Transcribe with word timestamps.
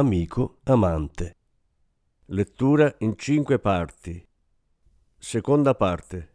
amico, 0.00 0.60
amante. 0.64 1.36
Lettura 2.26 2.94
in 3.00 3.16
cinque 3.16 3.58
parti. 3.58 4.26
Seconda 5.18 5.74
parte. 5.74 6.28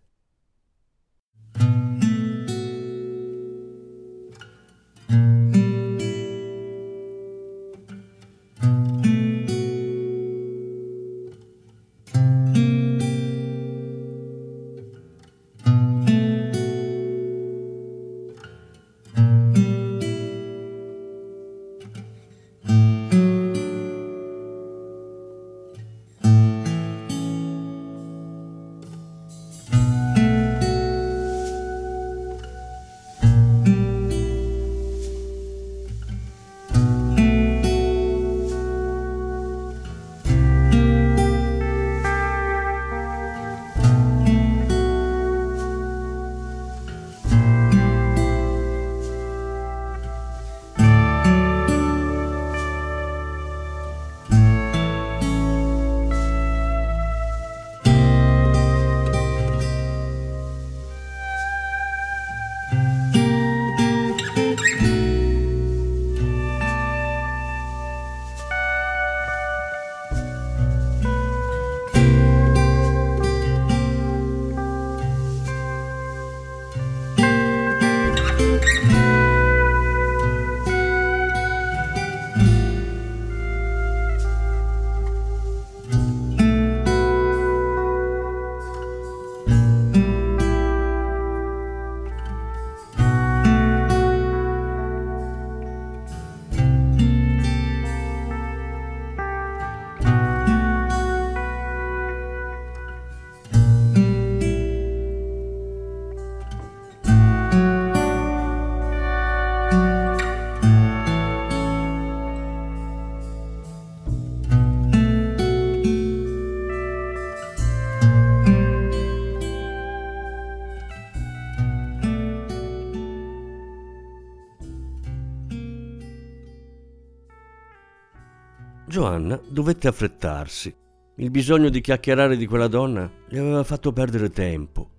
Giovanna 128.88 129.42
dovette 129.50 129.88
affrettarsi. 129.88 130.74
Il 131.16 131.32
bisogno 131.32 131.70
di 131.70 131.82
chiacchierare 131.82 132.38
di 132.38 132.46
quella 132.46 132.68
donna 132.68 133.10
le 133.30 133.40
aveva 133.40 133.64
fatto 133.64 133.92
perdere 133.92 134.30
tempo. 134.30 134.92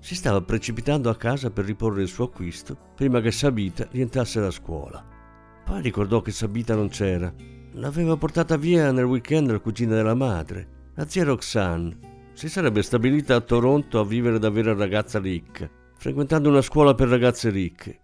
Si 0.00 0.14
stava 0.14 0.40
precipitando 0.40 1.10
a 1.10 1.16
casa 1.16 1.50
per 1.50 1.66
riporre 1.66 2.00
il 2.00 2.08
suo 2.08 2.24
acquisto 2.24 2.74
prima 2.94 3.20
che 3.20 3.30
Sabita 3.30 3.86
rientrasse 3.90 4.40
da 4.40 4.50
scuola. 4.50 5.04
Poi 5.66 5.82
ricordò 5.82 6.22
che 6.22 6.30
Sabita 6.30 6.74
non 6.74 6.88
c'era. 6.88 7.30
L'aveva 7.72 8.16
portata 8.16 8.56
via 8.56 8.90
nel 8.90 9.04
weekend 9.04 9.50
la 9.50 9.60
cugina 9.60 9.94
della 9.94 10.14
madre, 10.14 10.92
la 10.94 11.06
zia 11.06 11.24
Roxanne. 11.24 12.30
Si 12.32 12.48
sarebbe 12.48 12.82
stabilita 12.82 13.34
a 13.34 13.40
Toronto 13.40 14.00
a 14.00 14.06
vivere 14.06 14.38
da 14.38 14.48
vera 14.48 14.72
ragazza 14.72 15.18
ricca, 15.18 15.68
frequentando 15.94 16.48
una 16.48 16.62
scuola 16.62 16.94
per 16.94 17.08
ragazze 17.08 17.50
ricche. 17.50 18.00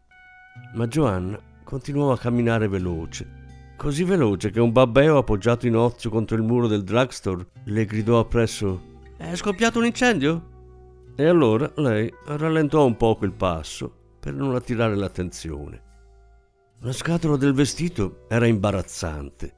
Ma 0.75 0.87
Giovanna 0.87 1.41
continuava 1.64 2.12
a 2.14 2.19
camminare 2.19 2.69
veloce 2.69 3.41
così 3.82 4.04
veloce 4.04 4.53
che 4.53 4.60
un 4.60 4.70
babbeo 4.70 5.19
appoggiato 5.19 5.66
in 5.66 5.75
ozio 5.75 6.09
contro 6.09 6.37
il 6.37 6.43
muro 6.44 6.69
del 6.69 6.84
drugstore 6.84 7.48
le 7.65 7.84
gridò 7.84 8.20
appresso 8.20 8.81
È 9.16 9.34
scoppiato 9.34 9.81
un 9.81 9.87
incendio? 9.87 10.50
E 11.16 11.26
allora 11.26 11.69
lei 11.78 12.09
rallentò 12.26 12.87
un 12.87 12.97
poco 12.97 13.25
il 13.25 13.32
passo 13.32 13.93
per 14.20 14.34
non 14.34 14.54
attirare 14.54 14.94
l'attenzione. 14.94 15.82
La 16.82 16.93
scatola 16.93 17.37
del 17.37 17.54
vestito 17.54 18.26
era 18.28 18.47
imbarazzante. 18.47 19.53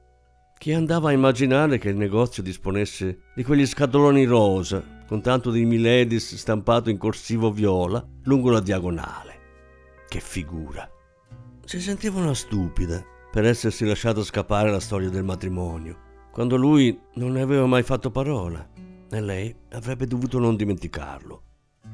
Chi 0.57 0.73
andava 0.73 1.09
a 1.09 1.13
immaginare 1.13 1.77
che 1.77 1.89
il 1.89 1.95
negozio 1.95 2.41
disponesse 2.41 3.25
di 3.35 3.43
quegli 3.43 3.67
scatoloni 3.67 4.25
rosa 4.25 4.83
con 5.05 5.21
tanto 5.21 5.51
di 5.51 5.65
Miledis 5.65 6.33
stampato 6.33 6.89
in 6.89 6.97
corsivo 6.97 7.51
viola 7.51 8.03
lungo 8.23 8.49
la 8.49 8.59
diagonale? 8.59 9.33
Che 10.07 10.19
figura! 10.19 10.89
Si 11.63 11.79
sentiva 11.79 12.19
una 12.19 12.33
stupida 12.33 13.13
per 13.35 13.43
essersi 13.43 13.83
lasciato 13.83 14.23
scappare 14.23 14.71
la 14.71 14.79
storia 14.79 15.09
del 15.09 15.25
matrimonio, 15.25 16.29
quando 16.31 16.55
lui 16.55 16.97
non 17.15 17.33
ne 17.33 17.41
aveva 17.41 17.65
mai 17.65 17.83
fatto 17.83 18.09
parola 18.09 18.65
e 19.11 19.19
lei 19.19 19.53
avrebbe 19.71 20.07
dovuto 20.07 20.39
non 20.39 20.55
dimenticarlo. 20.55 21.41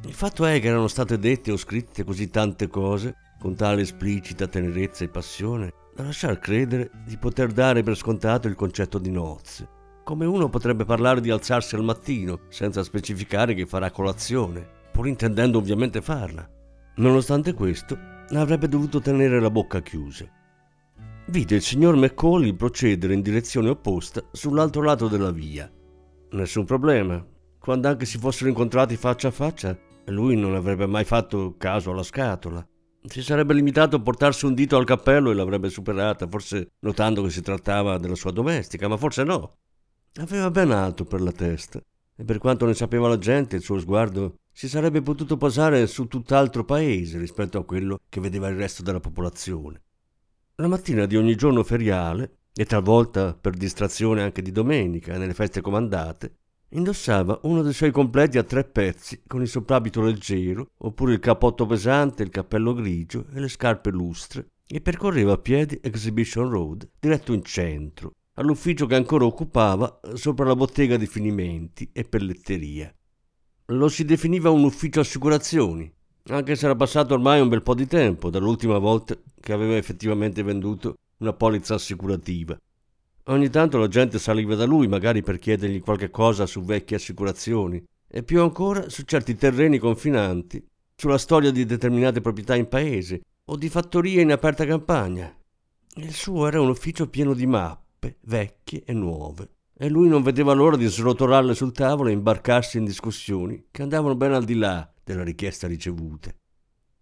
Il 0.04 0.14
fatto 0.14 0.46
è 0.46 0.60
che 0.60 0.68
erano 0.68 0.88
state 0.88 1.18
dette 1.18 1.52
o 1.52 1.58
scritte 1.58 2.04
così 2.04 2.30
tante 2.30 2.68
cose, 2.68 3.16
con 3.40 3.56
tale 3.56 3.82
esplicita 3.82 4.46
tenerezza 4.46 5.04
e 5.04 5.10
passione, 5.10 5.74
da 5.96 6.04
lasciar 6.04 6.38
credere 6.38 6.92
di 7.08 7.18
poter 7.18 7.52
dare 7.52 7.82
per 7.82 7.98
scontato 7.98 8.48
il 8.48 8.54
concetto 8.54 9.00
di 9.00 9.10
nozze. 9.10 9.68
Come 10.04 10.26
uno 10.26 10.48
potrebbe 10.48 10.86
parlare 10.86 11.22
di 11.22 11.32
alzarsi 11.32 11.74
al 11.74 11.84
mattino 11.84 12.42
senza 12.50 12.84
specificare 12.84 13.56
che 13.56 13.66
farà 13.66 13.90
colazione, 13.90 14.64
pur 14.92 15.08
intendendo 15.08 15.58
ovviamente 15.58 16.04
farla. 16.04 16.48
Nonostante 16.98 17.54
questo, 17.54 17.98
avrebbe 18.30 18.68
dovuto 18.68 19.02
tenere 19.02 19.40
la 19.40 19.50
bocca 19.50 19.82
chiusa 19.82 20.40
vide 21.28 21.56
il 21.56 21.62
signor 21.62 21.96
Macaulay 21.96 22.54
procedere 22.54 23.14
in 23.14 23.22
direzione 23.22 23.70
opposta 23.70 24.24
sull'altro 24.32 24.82
lato 24.82 25.08
della 25.08 25.32
via. 25.32 25.72
Nessun 26.32 26.66
problema. 26.66 27.26
Quando 27.60 27.88
anche 27.88 28.06
si 28.06 28.18
fossero 28.18 28.50
incontrati 28.50 28.98
faccia 28.98 29.28
a 29.28 29.32
faccia, 29.32 29.78
lui 30.06 30.36
non 30.36 30.56
avrebbe 30.56 30.88
mai 30.88 31.06
fatto 31.06 31.56
caso 31.58 31.92
alla 31.92 32.04
scatola. 32.04 32.66
Si 33.04 33.22
sarebbe 33.22 33.54
limitato 33.54 33.96
a 33.96 34.02
portarsi 34.02 34.46
un 34.46 34.54
dito 34.54 34.78
al 34.78 34.86
cappello 34.86 35.32
e 35.32 35.34
l'avrebbe 35.34 35.70
superata, 35.70 36.28
forse 36.28 36.72
notando 36.80 37.24
che 37.24 37.30
si 37.30 37.42
trattava 37.42 37.98
della 37.98 38.16
sua 38.16 38.32
domestica, 38.32 38.88
ma 38.88 38.98
forse 38.98 39.24
no. 39.24 39.58
Aveva 40.16 40.52
ben 40.52 40.72
alto 40.72 41.04
per 41.06 41.22
la 41.22 41.32
testa 41.32 41.82
e 42.16 42.24
per 42.24 42.38
quanto 42.38 42.66
ne 42.66 42.74
sapeva 42.74 43.08
la 43.08 43.18
gente, 43.18 43.56
il 43.56 43.64
suo 43.64 43.80
sguardo 43.80 44.36
si 44.52 44.68
sarebbe 44.68 45.02
potuto 45.02 45.38
posare 45.38 45.88
su 45.88 46.08
tutt'altro 46.08 46.66
paese 46.66 47.18
rispetto 47.18 47.58
a 47.58 47.66
quello 47.66 48.00
che 48.10 48.20
vedeva 48.20 48.50
il 48.50 48.58
resto 48.58 48.84
della 48.84 49.00
popolazione. 49.00 49.82
La 50.62 50.68
mattina 50.68 51.08
di 51.08 51.18
ogni 51.18 51.34
giorno 51.34 51.64
feriale, 51.64 52.42
e 52.54 52.66
talvolta 52.66 53.34
per 53.34 53.56
distrazione 53.56 54.22
anche 54.22 54.44
di 54.44 54.52
domenica 54.52 55.18
nelle 55.18 55.34
feste 55.34 55.60
comandate, 55.60 56.36
indossava 56.70 57.40
uno 57.46 57.64
dei 57.64 57.74
suoi 57.74 57.90
completi 57.90 58.38
a 58.38 58.44
tre 58.44 58.64
pezzi 58.64 59.24
con 59.26 59.42
il 59.42 59.48
soprabito 59.48 60.04
leggero, 60.04 60.74
oppure 60.78 61.14
il 61.14 61.20
cappotto 61.20 61.66
pesante, 61.66 62.22
il 62.22 62.30
cappello 62.30 62.76
grigio 62.76 63.26
e 63.34 63.40
le 63.40 63.48
scarpe 63.48 63.90
lustre, 63.90 64.52
e 64.68 64.82
percorreva 64.82 65.34
a 65.34 65.40
piedi 65.40 65.80
Exhibition 65.82 66.48
Road 66.48 66.88
diretto 67.00 67.34
in 67.34 67.44
centro, 67.44 68.12
all'ufficio 68.36 68.86
che 68.86 68.94
ancora 68.94 69.26
occupava 69.26 70.00
sopra 70.14 70.46
la 70.46 70.56
bottega 70.56 70.96
di 70.96 71.08
finimenti 71.08 71.90
e 71.92 72.04
pelletteria. 72.04 72.94
Lo 73.66 73.90
si 73.90 74.06
definiva 74.06 74.52
un 74.52 74.64
ufficio 74.64 75.00
assicurazioni, 75.00 75.92
anche 76.28 76.56
se 76.56 76.66
era 76.66 76.76
passato 76.76 77.14
ormai 77.14 77.42
un 77.42 77.50
bel 77.50 77.64
po' 77.64 77.74
di 77.74 77.88
tempo 77.88 78.30
dall'ultima 78.30 78.78
volta 78.78 79.18
che 79.40 79.54
aveva 79.54 79.76
effettivamente 79.76 80.44
venduto 80.44 80.96
una 81.18 81.34
polizza 81.34 81.76
assicurativa. 81.76 82.58
Ogni 83.26 83.50
tanto 83.50 83.78
la 83.78 83.88
gente 83.88 84.20
saliva 84.20 84.56
da 84.56 84.66
lui, 84.66 84.88
magari 84.88 85.22
per 85.22 85.40
chiedergli 85.40 85.82
qualche 85.82 86.10
cosa 86.10 86.46
su 86.46 86.64
vecchie 86.64 86.98
assicurazioni, 86.98 87.84
e 88.08 88.24
più 88.24 88.42
ancora 88.42 88.90
su 88.90 89.04
certi 89.04 89.36
terreni 89.36 89.78
confinanti, 89.78 90.64
sulla 90.96 91.18
storia 91.18 91.52
di 91.52 91.66
determinate 91.66 92.22
proprietà 92.22 92.56
in 92.56 92.68
paese 92.68 93.22
o 93.46 93.56
di 93.56 93.70
fattorie 93.70 94.22
in 94.22 94.32
aperta 94.32 94.66
campagna. 94.66 95.34
Il 95.96 96.14
suo 96.14 96.48
era 96.48 96.62
un 96.62 96.70
ufficio 96.70 97.10
pieno 97.10 97.34
di 97.34 97.46
mappe, 97.46 98.18
vecchie 98.22 98.84
e 98.86 98.94
nuove, 98.94 99.50
e 99.78 99.90
lui 99.90 100.08
non 100.08 100.22
vedeva 100.22 100.54
l'ora 100.54 100.78
di 100.78 100.88
srotolarle 100.88 101.56
sul 101.56 101.72
tavolo 101.72 102.10
e 102.10 102.14
imbarcarsi 102.14 102.78
in 102.78 102.86
discussioni 102.86 103.66
che 103.72 103.82
andavano 103.82 104.16
ben 104.16 104.34
al 104.34 104.44
di 104.44 104.56
là 104.56 104.92
della 105.04 105.24
richiesta 105.24 105.68
ricevuta. 105.68 106.34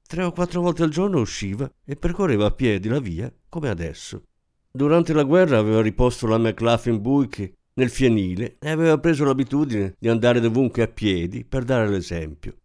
Tre 0.07 0.23
o 0.23 0.31
quattro 0.31 0.61
volte 0.61 0.83
al 0.83 0.89
giorno 0.89 1.19
usciva 1.19 1.71
e 1.85 1.95
percorreva 1.95 2.47
a 2.47 2.51
piedi 2.51 2.89
la 2.89 2.99
via 2.99 3.31
come 3.47 3.69
adesso. 3.69 4.23
Durante 4.71 5.13
la 5.13 5.23
guerra 5.23 5.57
aveva 5.57 5.81
riposto 5.81 6.27
la 6.27 6.37
McLaughlin 6.37 7.01
Buick 7.01 7.53
nel 7.73 7.89
fienile 7.89 8.57
e 8.59 8.69
aveva 8.69 8.97
preso 8.97 9.23
l'abitudine 9.23 9.95
di 9.99 10.09
andare 10.09 10.39
dovunque 10.39 10.83
a 10.83 10.87
piedi 10.87 11.45
per 11.45 11.63
dare 11.63 11.87
l'esempio. 11.89 12.57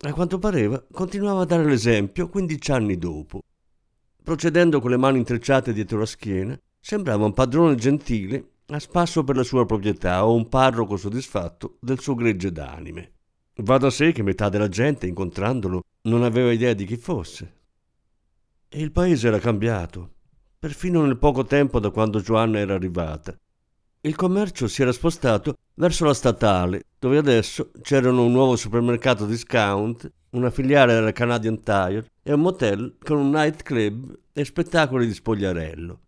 A 0.00 0.12
quanto 0.12 0.38
pareva 0.38 0.84
continuava 0.90 1.42
a 1.42 1.46
dare 1.46 1.64
l'esempio 1.64 2.28
quindici 2.28 2.72
anni 2.72 2.96
dopo. 2.96 3.42
Procedendo 4.22 4.80
con 4.80 4.90
le 4.90 4.96
mani 4.96 5.18
intrecciate 5.18 5.72
dietro 5.72 5.98
la 5.98 6.06
schiena, 6.06 6.58
sembrava 6.80 7.24
un 7.24 7.32
padrone 7.34 7.74
gentile 7.74 8.52
a 8.68 8.78
spasso 8.78 9.22
per 9.22 9.36
la 9.36 9.42
sua 9.42 9.66
proprietà 9.66 10.26
o 10.26 10.34
un 10.34 10.48
parroco 10.48 10.96
soddisfatto 10.96 11.76
del 11.80 12.00
suo 12.00 12.14
gregge 12.14 12.50
d'anime. 12.50 13.13
Va 13.58 13.78
da 13.78 13.88
sé 13.88 14.10
che 14.10 14.24
metà 14.24 14.48
della 14.48 14.68
gente, 14.68 15.06
incontrandolo, 15.06 15.84
non 16.02 16.24
aveva 16.24 16.50
idea 16.50 16.72
di 16.72 16.84
chi 16.84 16.96
fosse. 16.96 17.52
E 18.68 18.82
il 18.82 18.90
paese 18.90 19.28
era 19.28 19.38
cambiato, 19.38 20.10
perfino 20.58 21.04
nel 21.04 21.18
poco 21.18 21.44
tempo 21.44 21.78
da 21.78 21.90
quando 21.90 22.20
Giovanna 22.20 22.58
era 22.58 22.74
arrivata. 22.74 23.32
Il 24.00 24.16
commercio 24.16 24.66
si 24.66 24.82
era 24.82 24.90
spostato 24.90 25.56
verso 25.74 26.04
la 26.04 26.14
statale, 26.14 26.86
dove 26.98 27.16
adesso 27.16 27.70
c'erano 27.80 28.24
un 28.24 28.32
nuovo 28.32 28.56
supermercato 28.56 29.24
discount, 29.24 30.10
una 30.30 30.50
filiale 30.50 30.92
della 30.92 31.12
Canadian 31.12 31.62
Tire 31.62 32.10
e 32.22 32.32
un 32.32 32.40
motel 32.40 32.96
con 32.98 33.18
un 33.18 33.30
nightclub 33.30 34.18
e 34.32 34.44
spettacoli 34.44 35.06
di 35.06 35.14
spogliarello. 35.14 36.00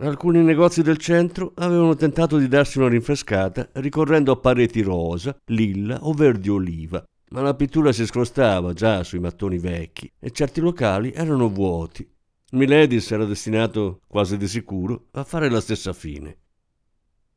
Alcuni 0.00 0.44
negozi 0.44 0.82
del 0.82 0.96
centro 0.96 1.52
avevano 1.56 1.96
tentato 1.96 2.38
di 2.38 2.46
darsi 2.46 2.78
una 2.78 2.86
rinfrescata 2.86 3.68
ricorrendo 3.74 4.30
a 4.30 4.36
pareti 4.36 4.80
rosa, 4.80 5.36
lilla 5.46 5.98
o 6.04 6.12
verdi 6.12 6.48
oliva, 6.48 7.02
ma 7.30 7.40
la 7.40 7.54
pittura 7.54 7.90
si 7.90 8.06
scrostava 8.06 8.72
già 8.74 9.02
sui 9.02 9.18
mattoni 9.18 9.58
vecchi 9.58 10.08
e 10.20 10.30
certi 10.30 10.60
locali 10.60 11.12
erano 11.12 11.48
vuoti. 11.48 12.08
Miledis 12.52 13.10
era 13.10 13.24
destinato, 13.24 14.02
quasi 14.06 14.36
di 14.36 14.46
sicuro, 14.46 15.08
a 15.12 15.24
fare 15.24 15.50
la 15.50 15.60
stessa 15.60 15.92
fine. 15.92 16.38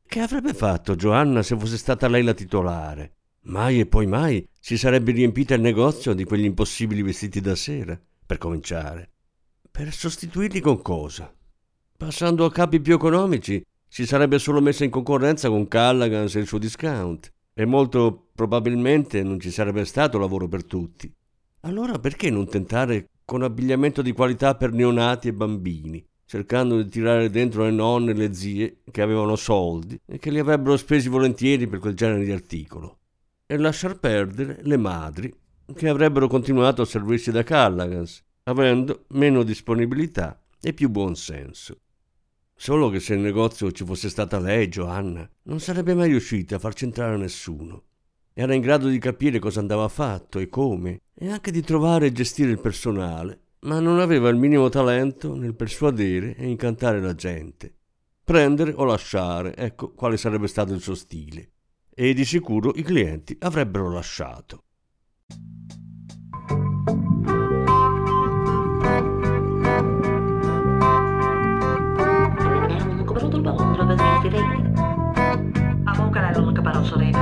Che 0.06 0.20
avrebbe 0.20 0.54
fatto 0.54 0.94
Giovanna 0.94 1.42
se 1.42 1.58
fosse 1.58 1.76
stata 1.76 2.06
lei 2.06 2.22
la 2.22 2.32
titolare? 2.32 3.16
Mai 3.46 3.80
e 3.80 3.86
poi 3.86 4.06
mai 4.06 4.48
si 4.60 4.78
sarebbe 4.78 5.10
riempita 5.10 5.54
il 5.54 5.62
negozio 5.62 6.14
di 6.14 6.22
quegli 6.22 6.44
impossibili 6.44 7.02
vestiti 7.02 7.40
da 7.40 7.56
sera, 7.56 8.00
per 8.24 8.38
cominciare. 8.38 9.10
Per 9.68 9.92
sostituirli 9.92 10.60
con 10.60 10.80
cosa? 10.80 11.34
Passando 12.02 12.44
a 12.44 12.50
capi 12.50 12.80
più 12.80 12.94
economici, 12.94 13.64
si 13.86 14.04
sarebbe 14.06 14.40
solo 14.40 14.60
messa 14.60 14.82
in 14.82 14.90
concorrenza 14.90 15.48
con 15.48 15.68
Callaghan 15.68 16.26
e 16.34 16.38
il 16.40 16.48
suo 16.48 16.58
discount 16.58 17.32
e 17.54 17.64
molto 17.64 18.30
probabilmente 18.34 19.22
non 19.22 19.38
ci 19.38 19.52
sarebbe 19.52 19.84
stato 19.84 20.18
lavoro 20.18 20.48
per 20.48 20.64
tutti. 20.64 21.10
Allora 21.60 22.00
perché 22.00 22.28
non 22.28 22.48
tentare 22.48 23.10
con 23.24 23.44
abbigliamento 23.44 24.02
di 24.02 24.10
qualità 24.10 24.56
per 24.56 24.72
neonati 24.72 25.28
e 25.28 25.32
bambini, 25.32 26.04
cercando 26.24 26.82
di 26.82 26.90
tirare 26.90 27.30
dentro 27.30 27.62
le 27.62 27.70
nonne 27.70 28.10
e 28.10 28.14
le 28.14 28.34
zie 28.34 28.78
che 28.90 29.00
avevano 29.00 29.36
soldi 29.36 29.96
e 30.04 30.18
che 30.18 30.32
li 30.32 30.40
avrebbero 30.40 30.76
spesi 30.76 31.08
volentieri 31.08 31.68
per 31.68 31.78
quel 31.78 31.94
genere 31.94 32.24
di 32.24 32.32
articolo, 32.32 32.98
e 33.46 33.56
lasciar 33.56 34.00
perdere 34.00 34.58
le 34.62 34.76
madri 34.76 35.32
che 35.72 35.88
avrebbero 35.88 36.26
continuato 36.26 36.82
a 36.82 36.86
servirsi 36.86 37.30
da 37.30 37.44
Callaghan's, 37.44 38.24
avendo 38.42 39.04
meno 39.10 39.44
disponibilità 39.44 40.36
e 40.60 40.72
più 40.72 40.88
buon 40.88 41.14
senso. 41.14 41.76
Solo 42.62 42.90
che 42.90 43.00
se 43.00 43.14
il 43.14 43.18
negozio 43.18 43.72
ci 43.72 43.84
fosse 43.84 44.08
stata 44.08 44.38
lei, 44.38 44.68
Joanna, 44.68 45.28
non 45.46 45.58
sarebbe 45.58 45.94
mai 45.94 46.10
riuscita 46.10 46.54
a 46.54 46.58
farci 46.60 46.84
entrare 46.84 47.16
nessuno. 47.16 47.82
Era 48.32 48.54
in 48.54 48.60
grado 48.60 48.86
di 48.86 49.00
capire 49.00 49.40
cosa 49.40 49.58
andava 49.58 49.88
fatto 49.88 50.38
e 50.38 50.48
come, 50.48 51.00
e 51.12 51.28
anche 51.28 51.50
di 51.50 51.60
trovare 51.60 52.06
e 52.06 52.12
gestire 52.12 52.52
il 52.52 52.60
personale, 52.60 53.40
ma 53.62 53.80
non 53.80 53.98
aveva 53.98 54.28
il 54.28 54.36
minimo 54.36 54.68
talento 54.68 55.34
nel 55.34 55.56
persuadere 55.56 56.36
e 56.36 56.46
incantare 56.46 57.00
la 57.00 57.16
gente. 57.16 57.74
Prendere 58.22 58.72
o 58.76 58.84
lasciare, 58.84 59.56
ecco 59.56 59.92
quale 59.94 60.16
sarebbe 60.16 60.46
stato 60.46 60.72
il 60.72 60.80
suo 60.80 60.94
stile. 60.94 61.50
E 61.92 62.14
di 62.14 62.24
sicuro 62.24 62.70
i 62.76 62.82
clienti 62.84 63.36
avrebbero 63.40 63.90
lasciato. 63.90 64.66
Abauka 75.86 76.22
la 76.22 76.32
longa 76.32 76.62
para 76.62 76.80
un. 76.80 77.21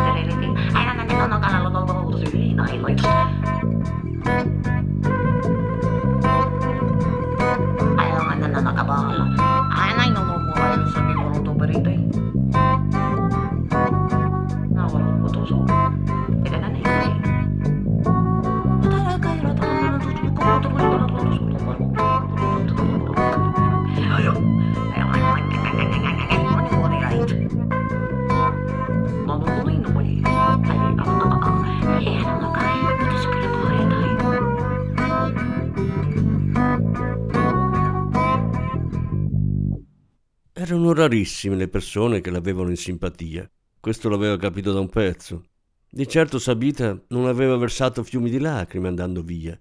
Erano 40.91 41.06
rarissime 41.06 41.55
le 41.55 41.69
persone 41.69 42.20
che 42.20 42.31
l'avevano 42.31 42.70
in 42.70 42.77
simpatia. 42.77 43.49
Questo 43.79 44.09
l'aveva 44.09 44.37
capito 44.37 44.73
da 44.73 44.81
un 44.81 44.89
pezzo. 44.89 45.44
Di 45.89 46.09
certo 46.09 46.41
Sabita 46.41 47.01
non 47.11 47.27
aveva 47.27 47.56
versato 47.56 48.03
fiumi 48.03 48.29
di 48.29 48.41
lacrime 48.41 48.89
andando 48.89 49.23
via, 49.23 49.56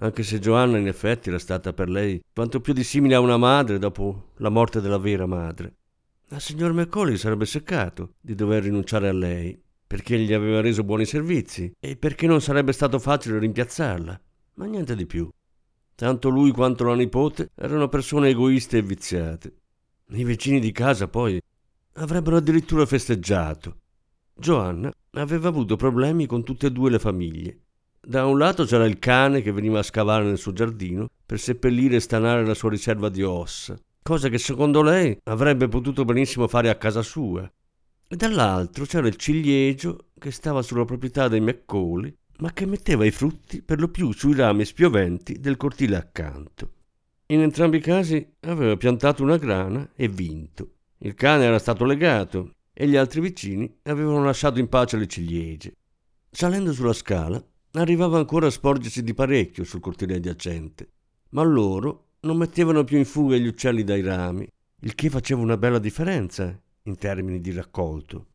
anche 0.00 0.22
se 0.22 0.38
Giovanna 0.38 0.76
in 0.76 0.86
effetti 0.86 1.30
era 1.30 1.38
stata 1.38 1.72
per 1.72 1.88
lei 1.88 2.22
quanto 2.30 2.60
più 2.60 2.74
dissimile 2.74 3.14
a 3.14 3.20
una 3.20 3.38
madre 3.38 3.78
dopo 3.78 4.32
la 4.36 4.50
morte 4.50 4.82
della 4.82 4.98
vera 4.98 5.24
madre. 5.24 5.76
Ma 6.28 6.38
signor 6.40 6.74
Macaulay 6.74 7.16
sarebbe 7.16 7.46
seccato 7.46 8.16
di 8.20 8.34
dover 8.34 8.64
rinunciare 8.64 9.08
a 9.08 9.14
lei, 9.14 9.58
perché 9.86 10.18
gli 10.18 10.34
aveva 10.34 10.60
reso 10.60 10.84
buoni 10.84 11.06
servizi 11.06 11.72
e 11.80 11.96
perché 11.96 12.26
non 12.26 12.42
sarebbe 12.42 12.72
stato 12.72 12.98
facile 12.98 13.38
rimpiazzarla, 13.38 14.20
ma 14.56 14.66
niente 14.66 14.94
di 14.94 15.06
più. 15.06 15.26
Tanto 15.94 16.28
lui 16.28 16.50
quanto 16.50 16.84
la 16.84 16.94
nipote 16.94 17.48
erano 17.54 17.88
persone 17.88 18.28
egoiste 18.28 18.76
e 18.76 18.82
viziate. 18.82 19.54
I 20.08 20.22
vicini 20.22 20.60
di 20.60 20.70
casa 20.70 21.08
poi 21.08 21.40
avrebbero 21.94 22.36
addirittura 22.36 22.86
festeggiato. 22.86 23.80
Joanna 24.34 24.92
aveva 25.14 25.48
avuto 25.48 25.74
problemi 25.74 26.26
con 26.26 26.44
tutte 26.44 26.68
e 26.68 26.70
due 26.70 26.90
le 26.90 27.00
famiglie. 27.00 27.58
Da 28.00 28.24
un 28.24 28.38
lato 28.38 28.64
c'era 28.64 28.84
il 28.84 29.00
cane 29.00 29.42
che 29.42 29.50
veniva 29.50 29.80
a 29.80 29.82
scavare 29.82 30.24
nel 30.24 30.38
suo 30.38 30.52
giardino 30.52 31.08
per 31.26 31.40
seppellire 31.40 31.96
e 31.96 32.00
stanare 32.00 32.46
la 32.46 32.54
sua 32.54 32.70
riserva 32.70 33.08
di 33.08 33.24
ossa, 33.24 33.76
cosa 34.00 34.28
che 34.28 34.38
secondo 34.38 34.80
lei 34.80 35.18
avrebbe 35.24 35.66
potuto 35.66 36.04
benissimo 36.04 36.46
fare 36.46 36.70
a 36.70 36.76
casa 36.76 37.02
sua. 37.02 37.50
E 38.06 38.14
dall'altro 38.14 38.84
c'era 38.84 39.08
il 39.08 39.16
ciliegio 39.16 40.10
che 40.16 40.30
stava 40.30 40.62
sulla 40.62 40.84
proprietà 40.84 41.26
dei 41.26 41.40
Macaulay, 41.40 42.14
ma 42.38 42.52
che 42.52 42.64
metteva 42.64 43.04
i 43.04 43.10
frutti 43.10 43.60
per 43.60 43.80
lo 43.80 43.88
più 43.88 44.12
sui 44.12 44.36
rami 44.36 44.64
spioventi 44.64 45.40
del 45.40 45.56
cortile 45.56 45.96
accanto. 45.96 46.74
In 47.28 47.40
entrambi 47.40 47.78
i 47.78 47.80
casi 47.80 48.24
aveva 48.42 48.76
piantato 48.76 49.24
una 49.24 49.36
grana 49.36 49.90
e 49.96 50.06
vinto. 50.06 50.74
Il 50.98 51.14
cane 51.14 51.44
era 51.44 51.58
stato 51.58 51.84
legato 51.84 52.52
e 52.72 52.86
gli 52.86 52.94
altri 52.94 53.20
vicini 53.20 53.78
avevano 53.82 54.22
lasciato 54.22 54.60
in 54.60 54.68
pace 54.68 54.96
le 54.96 55.08
ciliegie. 55.08 55.72
Salendo 56.30 56.72
sulla 56.72 56.92
scala, 56.92 57.44
arrivava 57.72 58.18
ancora 58.18 58.46
a 58.46 58.50
sporgersi 58.50 59.02
di 59.02 59.12
parecchio 59.12 59.64
sul 59.64 59.80
cortile 59.80 60.16
adiacente, 60.16 60.88
ma 61.30 61.42
loro 61.42 62.10
non 62.20 62.36
mettevano 62.36 62.84
più 62.84 62.96
in 62.96 63.04
fuga 63.04 63.36
gli 63.36 63.48
uccelli 63.48 63.82
dai 63.82 64.02
rami, 64.02 64.48
il 64.82 64.94
che 64.94 65.10
faceva 65.10 65.40
una 65.40 65.56
bella 65.56 65.80
differenza 65.80 66.56
in 66.82 66.96
termini 66.96 67.40
di 67.40 67.50
raccolto. 67.50 68.26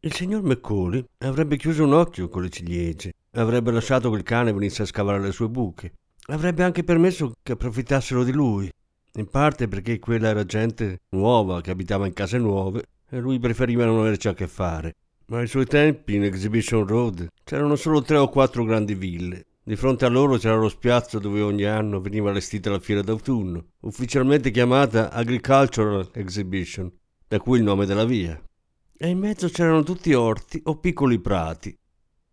Il 0.00 0.14
signor 0.14 0.42
McCauley 0.42 1.04
avrebbe 1.18 1.58
chiuso 1.58 1.84
un 1.84 1.92
occhio 1.92 2.30
con 2.30 2.40
le 2.40 2.48
ciliegie, 2.48 3.12
avrebbe 3.32 3.70
lasciato 3.70 4.10
che 4.10 4.16
il 4.16 4.22
cane 4.22 4.50
venisse 4.50 4.80
a 4.80 4.86
scavare 4.86 5.20
le 5.20 5.30
sue 5.30 5.50
buche, 5.50 5.92
avrebbe 6.32 6.62
anche 6.62 6.84
permesso 6.84 7.32
che 7.42 7.52
approfittassero 7.52 8.24
di 8.24 8.32
lui, 8.32 8.70
in 9.14 9.26
parte 9.26 9.68
perché 9.68 9.98
quella 9.98 10.28
era 10.28 10.44
gente 10.44 11.00
nuova 11.10 11.60
che 11.60 11.70
abitava 11.70 12.06
in 12.06 12.12
case 12.12 12.38
nuove 12.38 12.84
e 13.08 13.18
lui 13.18 13.38
preferiva 13.38 13.84
non 13.84 13.98
averci 13.98 14.28
a 14.28 14.34
che 14.34 14.46
fare. 14.46 14.94
Ma 15.26 15.38
ai 15.38 15.46
suoi 15.46 15.66
tempi 15.66 16.14
in 16.14 16.24
Exhibition 16.24 16.86
Road 16.86 17.28
c'erano 17.44 17.76
solo 17.76 18.02
tre 18.02 18.16
o 18.16 18.28
quattro 18.28 18.64
grandi 18.64 18.94
ville. 18.94 19.46
Di 19.62 19.76
fronte 19.76 20.04
a 20.04 20.08
loro 20.08 20.36
c'era 20.38 20.56
lo 20.56 20.68
spiazzo 20.68 21.18
dove 21.18 21.40
ogni 21.40 21.64
anno 21.64 22.00
veniva 22.00 22.30
allestita 22.30 22.70
la 22.70 22.80
fiera 22.80 23.02
d'autunno, 23.02 23.66
ufficialmente 23.80 24.50
chiamata 24.50 25.12
Agricultural 25.12 26.10
Exhibition, 26.14 26.90
da 27.28 27.38
cui 27.38 27.58
il 27.58 27.64
nome 27.64 27.86
della 27.86 28.04
via. 28.04 28.40
E 28.96 29.08
in 29.08 29.18
mezzo 29.18 29.48
c'erano 29.48 29.82
tutti 29.82 30.12
orti 30.12 30.60
o 30.64 30.78
piccoli 30.78 31.20
prati. 31.20 31.76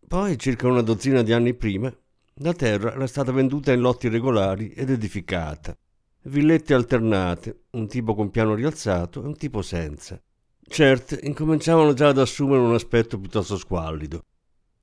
Poi, 0.07 0.39
circa 0.39 0.67
una 0.67 0.81
dozzina 0.81 1.21
di 1.21 1.33
anni 1.33 1.53
prima, 1.53 1.93
la 2.39 2.53
terra 2.53 2.93
era 2.93 3.07
stata 3.07 3.31
venduta 3.31 3.71
in 3.71 3.79
lotti 3.79 4.09
regolari 4.09 4.69
ed 4.69 4.89
edificata. 4.89 5.75
Villette 6.23 6.73
alternate, 6.73 7.63
un 7.71 7.87
tipo 7.87 8.13
con 8.13 8.29
piano 8.29 8.53
rialzato 8.53 9.23
e 9.23 9.27
un 9.27 9.37
tipo 9.37 9.61
senza. 9.61 10.21
Certe 10.69 11.19
incominciavano 11.23 11.93
già 11.93 12.09
ad 12.09 12.19
assumere 12.19 12.61
un 12.61 12.73
aspetto 12.73 13.19
piuttosto 13.19 13.57
squallido. 13.57 14.23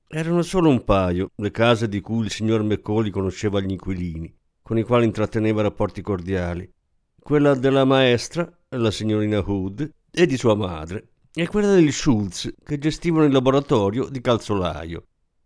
Erano 0.07 0.41
solo 0.41 0.69
un 0.69 0.83
paio 0.83 1.29
le 1.35 1.51
case 1.51 1.87
di 1.87 2.01
cui 2.01 2.25
il 2.25 2.31
signor 2.31 2.63
Meccoli 2.63 3.11
conosceva 3.11 3.59
gli 3.59 3.71
inquilini, 3.71 4.33
con 4.61 4.77
i 4.77 4.83
quali 4.83 5.05
intratteneva 5.05 5.61
rapporti 5.61 6.01
cordiali. 6.01 6.69
Quella 7.19 7.53
della 7.55 7.85
maestra, 7.85 8.51
la 8.69 8.91
signorina 8.91 9.39
Hood, 9.39 9.89
e 10.11 10.25
di 10.25 10.37
sua 10.37 10.55
madre, 10.55 11.09
e 11.33 11.47
quella 11.47 11.73
degli 11.73 11.91
Schultz, 11.91 12.53
che 12.63 12.77
gestivano 12.79 13.25
il 13.25 13.31
laboratorio 13.31 14.07
di 14.09 14.21
calzolaio. 14.21 15.05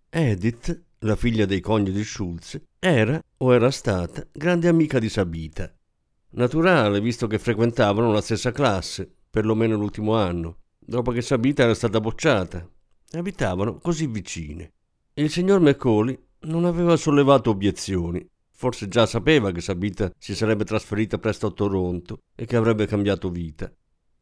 Edith, 0.10 0.88
la 1.00 1.16
figlia 1.16 1.46
dei 1.46 1.62
coniugi 1.62 2.04
Schultz, 2.04 2.62
era 2.78 3.22
o 3.38 3.54
era 3.54 3.72
stata 3.72 4.28
grande 4.32 4.68
amica 4.68 5.00
di 5.00 5.08
Sabita. 5.08 5.74
Naturale, 6.32 7.00
visto 7.00 7.28
che 7.28 7.40
frequentavano 7.40 8.12
la 8.12 8.22
stessa 8.22 8.52
classe, 8.52 9.10
perlomeno 9.30 9.76
l'ultimo 9.76 10.16
anno, 10.16 10.58
dopo 10.78 11.12
che 11.12 11.22
Sabita 11.22 11.64
era 11.64 11.74
stata 11.74 12.00
bocciata. 12.00 12.68
Abitavano 13.12 13.78
così 13.78 14.08
vicine. 14.08 14.74
Il 15.14 15.30
signor 15.30 15.60
Macaulay 15.60 16.18
non 16.42 16.66
aveva 16.66 16.96
sollevato 16.96 17.50
obiezioni. 17.50 18.28
Forse 18.52 18.90
già 18.90 19.06
sapeva 19.06 19.52
che 19.52 19.62
Sabita 19.62 20.12
si 20.18 20.36
sarebbe 20.36 20.66
trasferita 20.66 21.18
presto 21.18 21.48
a 21.48 21.52
Toronto 21.52 22.20
e 22.36 22.46
che 22.46 22.58
avrebbe 22.58 22.86
cambiato 22.86 23.30
vita. 23.30 23.72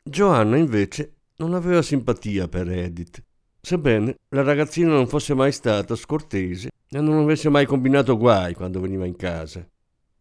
Joanna, 0.03 0.57
invece, 0.57 1.15
non 1.38 1.53
aveva 1.53 1.81
simpatia 1.81 2.48
per 2.48 2.69
Edith, 2.69 3.24
sebbene 3.67 4.15
la 4.29 4.43
ragazzina 4.43 4.93
non 4.93 5.07
fosse 5.07 5.33
mai 5.33 5.51
stata 5.51 5.93
scortese 5.93 6.69
e 6.89 7.01
non 7.01 7.19
avesse 7.19 7.50
mai 7.50 7.65
combinato 7.65 8.15
guai 8.15 8.53
quando 8.53 8.79
veniva 8.79 9.05
in 9.05 9.17
casa. 9.17 9.67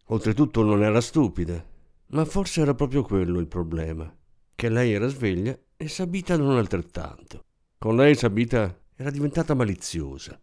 Oltretutto 0.07 0.63
non 0.63 0.83
era 0.83 0.99
stupida, 0.99 1.65
ma 2.07 2.25
forse 2.25 2.59
era 2.59 2.73
proprio 2.73 3.03
quello 3.03 3.39
il 3.39 3.47
problema 3.47 4.13
che 4.53 4.67
lei 4.67 4.91
era 4.91 5.07
sveglia 5.07 5.57
e 5.77 5.87
Sabita 5.87 6.35
non 6.35 6.57
altrettanto. 6.57 7.45
Con 7.77 7.95
lei 7.95 8.15
Sabita 8.15 8.77
era 8.97 9.11
diventata 9.11 9.53
maliziosa. 9.53 10.37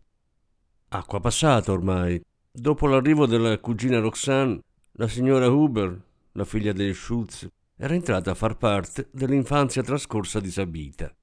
Acqua 0.89 1.21
passata 1.21 1.73
ormai. 1.73 2.19
Dopo 2.51 2.87
l'arrivo 2.87 3.27
della 3.27 3.59
cugina 3.59 3.99
Roxanne, 3.99 4.61
la 4.93 5.09
signora 5.09 5.49
Huber, 5.49 6.01
la 6.33 6.45
figlia 6.47 6.73
degli 6.73 6.95
Schultz, 6.95 7.47
era 7.77 7.93
entrata 7.93 8.31
a 8.31 8.35
far 8.35 8.57
parte 8.57 9.09
dell'infanzia 9.13 9.83
trascorsa 9.83 10.41
di 10.41 10.51
Sabita. 10.51 11.15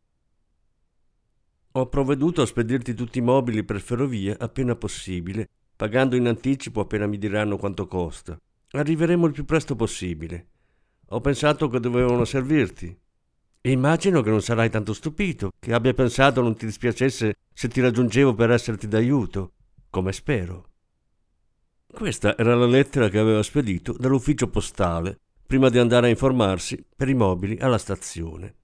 Ho 1.73 1.87
provveduto 1.87 2.41
a 2.41 2.45
spedirti 2.45 2.93
tutti 2.93 3.19
i 3.19 3.21
mobili 3.21 3.63
per 3.63 3.79
ferrovia 3.79 4.35
appena 4.37 4.75
possibile, 4.75 5.47
pagando 5.73 6.17
in 6.17 6.27
anticipo 6.27 6.81
appena 6.81 7.07
mi 7.07 7.17
diranno 7.17 7.55
quanto 7.55 7.87
costa. 7.87 8.37
Arriveremo 8.71 9.25
il 9.25 9.31
più 9.31 9.45
presto 9.45 9.77
possibile. 9.77 10.47
Ho 11.07 11.21
pensato 11.21 11.69
che 11.69 11.79
dovevano 11.79 12.25
servirti. 12.25 12.93
E 13.61 13.71
immagino 13.71 14.21
che 14.21 14.29
non 14.29 14.41
sarai 14.41 14.69
tanto 14.69 14.91
stupito, 14.91 15.51
che 15.57 15.71
abbia 15.71 15.93
pensato 15.93 16.41
non 16.41 16.57
ti 16.57 16.65
dispiacesse 16.65 17.35
se 17.53 17.67
ti 17.69 17.79
raggiungevo 17.79 18.33
per 18.33 18.51
esserti 18.51 18.89
d'aiuto, 18.89 19.53
come 19.89 20.11
spero. 20.11 20.71
Questa 21.87 22.37
era 22.37 22.53
la 22.53 22.65
lettera 22.65 23.07
che 23.07 23.17
aveva 23.17 23.43
spedito 23.43 23.95
dall'ufficio 23.97 24.49
postale 24.49 25.19
prima 25.45 25.69
di 25.69 25.77
andare 25.77 26.07
a 26.07 26.09
informarsi 26.09 26.83
per 26.95 27.07
i 27.07 27.13
mobili 27.13 27.57
alla 27.59 27.77
stazione. 27.77 28.55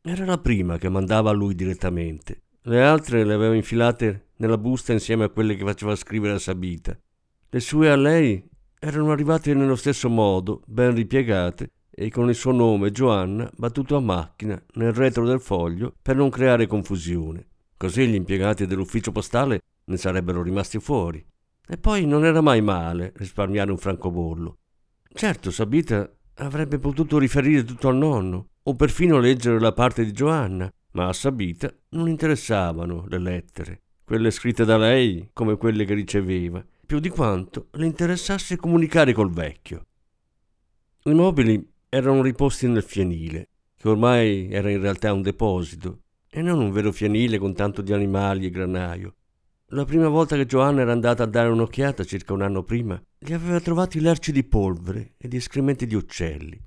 Era 0.00 0.24
la 0.24 0.38
prima 0.38 0.78
che 0.78 0.88
mandava 0.88 1.30
a 1.30 1.32
lui 1.32 1.54
direttamente. 1.54 2.42
Le 2.64 2.80
altre 2.80 3.24
le 3.24 3.34
aveva 3.34 3.56
infilate 3.56 4.28
nella 4.36 4.56
busta 4.56 4.92
insieme 4.92 5.24
a 5.24 5.28
quelle 5.30 5.56
che 5.56 5.64
faceva 5.64 5.96
scrivere 5.96 6.34
a 6.34 6.38
Sabita. 6.38 6.96
Le 7.48 7.60
sue 7.60 7.90
a 7.90 7.96
lei 7.96 8.48
erano 8.78 9.10
arrivate 9.10 9.52
nello 9.52 9.74
stesso 9.74 10.08
modo, 10.08 10.62
ben 10.66 10.94
ripiegate, 10.94 11.70
e 11.90 12.08
con 12.08 12.28
il 12.28 12.36
suo 12.36 12.52
nome 12.52 12.92
Giovanna 12.92 13.50
battuto 13.56 13.96
a 13.96 14.00
macchina 14.00 14.62
nel 14.74 14.92
retro 14.92 15.26
del 15.26 15.40
foglio 15.40 15.92
per 16.00 16.14
non 16.14 16.30
creare 16.30 16.68
confusione. 16.68 17.48
Così 17.76 18.06
gli 18.06 18.14
impiegati 18.14 18.64
dell'ufficio 18.64 19.10
postale 19.10 19.60
ne 19.86 19.96
sarebbero 19.96 20.40
rimasti 20.40 20.78
fuori. 20.78 21.24
E 21.66 21.78
poi 21.78 22.06
non 22.06 22.24
era 22.24 22.40
mai 22.40 22.62
male 22.62 23.12
risparmiare 23.16 23.72
un 23.72 23.78
francobollo. 23.78 24.58
Certo, 25.12 25.50
Sabita 25.50 26.08
avrebbe 26.36 26.78
potuto 26.78 27.18
riferire 27.18 27.64
tutto 27.64 27.88
al 27.88 27.96
nonno, 27.96 28.50
o 28.62 28.74
perfino 28.76 29.18
leggere 29.18 29.58
la 29.58 29.72
parte 29.72 30.04
di 30.04 30.12
Giovanna, 30.12 30.72
ma 30.92 31.08
a 31.08 31.12
Sabita 31.12 31.72
non 31.90 32.08
interessavano 32.08 33.06
le 33.08 33.18
lettere, 33.18 33.82
quelle 34.04 34.30
scritte 34.30 34.64
da 34.64 34.76
lei 34.76 35.30
come 35.32 35.56
quelle 35.56 35.84
che 35.84 35.94
riceveva, 35.94 36.64
più 36.84 36.98
di 36.98 37.08
quanto 37.08 37.68
le 37.72 37.86
interessasse 37.86 38.56
comunicare 38.56 39.12
col 39.12 39.30
vecchio. 39.30 39.86
I 41.04 41.14
mobili 41.14 41.72
erano 41.88 42.22
riposti 42.22 42.68
nel 42.68 42.82
fienile, 42.82 43.48
che 43.76 43.88
ormai 43.88 44.50
era 44.50 44.70
in 44.70 44.80
realtà 44.80 45.12
un 45.12 45.22
deposito, 45.22 46.02
e 46.28 46.40
non 46.42 46.60
un 46.60 46.70
vero 46.70 46.92
fienile 46.92 47.38
con 47.38 47.54
tanto 47.54 47.82
di 47.82 47.92
animali 47.92 48.46
e 48.46 48.50
granaio. 48.50 49.14
La 49.68 49.84
prima 49.84 50.08
volta 50.08 50.36
che 50.36 50.46
Giovanna 50.46 50.82
era 50.82 50.92
andata 50.92 51.22
a 51.22 51.26
dare 51.26 51.48
un'occhiata, 51.48 52.04
circa 52.04 52.34
un 52.34 52.42
anno 52.42 52.62
prima, 52.62 53.02
li 53.18 53.32
aveva 53.32 53.60
trovati 53.60 54.00
lerci 54.00 54.30
di 54.30 54.44
polvere 54.44 55.14
e 55.16 55.28
di 55.28 55.36
escrementi 55.36 55.86
di 55.86 55.94
uccelli. 55.94 56.62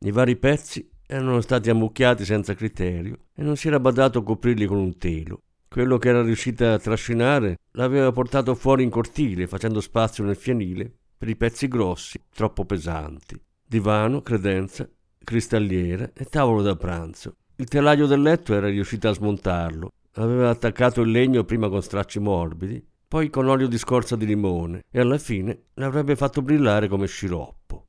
I 0.00 0.10
vari 0.10 0.36
pezzi 0.36 0.86
erano 1.06 1.40
stati 1.40 1.70
ammucchiati 1.70 2.24
senza 2.24 2.54
criterio 2.54 3.18
e 3.34 3.42
non 3.42 3.56
si 3.56 3.68
era 3.68 3.80
badato 3.80 4.20
a 4.20 4.22
coprirli 4.22 4.66
con 4.66 4.78
un 4.78 4.96
telo. 4.98 5.42
Quello 5.68 5.98
che 5.98 6.08
era 6.08 6.22
riuscita 6.22 6.72
a 6.72 6.78
trascinare 6.78 7.58
l'aveva 7.72 8.12
portato 8.12 8.54
fuori 8.54 8.82
in 8.82 8.90
cortile, 8.90 9.46
facendo 9.46 9.80
spazio 9.80 10.24
nel 10.24 10.36
fienile 10.36 10.92
per 11.16 11.28
i 11.28 11.36
pezzi 11.36 11.68
grossi, 11.68 12.20
troppo 12.32 12.64
pesanti 12.64 13.40
divano, 13.74 14.22
credenza, 14.22 14.88
cristalliera 15.24 16.10
e 16.14 16.26
tavolo 16.26 16.62
da 16.62 16.76
pranzo. 16.76 17.36
Il 17.56 17.66
telaio 17.66 18.06
del 18.06 18.22
letto 18.22 18.54
era 18.54 18.68
riuscito 18.68 19.08
a 19.08 19.12
smontarlo. 19.12 19.90
Aveva 20.14 20.48
attaccato 20.48 21.00
il 21.00 21.10
legno 21.10 21.42
prima 21.42 21.68
con 21.68 21.82
stracci 21.82 22.20
morbidi, 22.20 22.84
poi 23.08 23.30
con 23.30 23.48
olio 23.48 23.66
di 23.66 23.78
scorza 23.78 24.14
di 24.14 24.26
limone 24.26 24.84
e 24.90 25.00
alla 25.00 25.18
fine 25.18 25.64
l'avrebbe 25.74 26.14
fatto 26.14 26.40
brillare 26.40 26.86
come 26.86 27.06
sciroppo. 27.06 27.86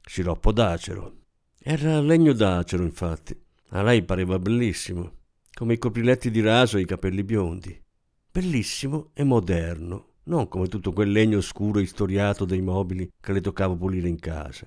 Sciroppo 0.00 0.50
d'acero. 0.50 1.17
Era 1.70 2.00
legno 2.00 2.32
d'acero, 2.32 2.82
infatti. 2.82 3.38
A 3.72 3.82
lei 3.82 4.02
pareva 4.02 4.38
bellissimo, 4.38 5.12
come 5.52 5.74
i 5.74 5.78
copriletti 5.78 6.30
di 6.30 6.40
raso 6.40 6.78
e 6.78 6.80
i 6.80 6.86
capelli 6.86 7.22
biondi. 7.22 7.78
Bellissimo 8.32 9.10
e 9.12 9.22
moderno, 9.22 10.14
non 10.24 10.48
come 10.48 10.68
tutto 10.68 10.94
quel 10.94 11.10
legno 11.10 11.42
scuro 11.42 11.78
e 11.78 11.82
istoriato 11.82 12.46
dei 12.46 12.62
mobili 12.62 13.10
che 13.20 13.32
le 13.32 13.42
toccava 13.42 13.76
pulire 13.76 14.08
in 14.08 14.18
casa 14.18 14.66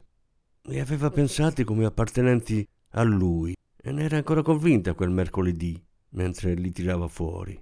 li 0.65 0.79
aveva 0.79 1.09
pensati 1.09 1.63
come 1.63 1.85
appartenenti 1.85 2.67
a 2.91 3.01
lui 3.01 3.55
e 3.75 3.91
ne 3.91 4.03
era 4.03 4.17
ancora 4.17 4.43
convinta 4.43 4.93
quel 4.93 5.09
mercoledì 5.09 5.83
mentre 6.09 6.53
li 6.53 6.71
tirava 6.71 7.07
fuori. 7.07 7.59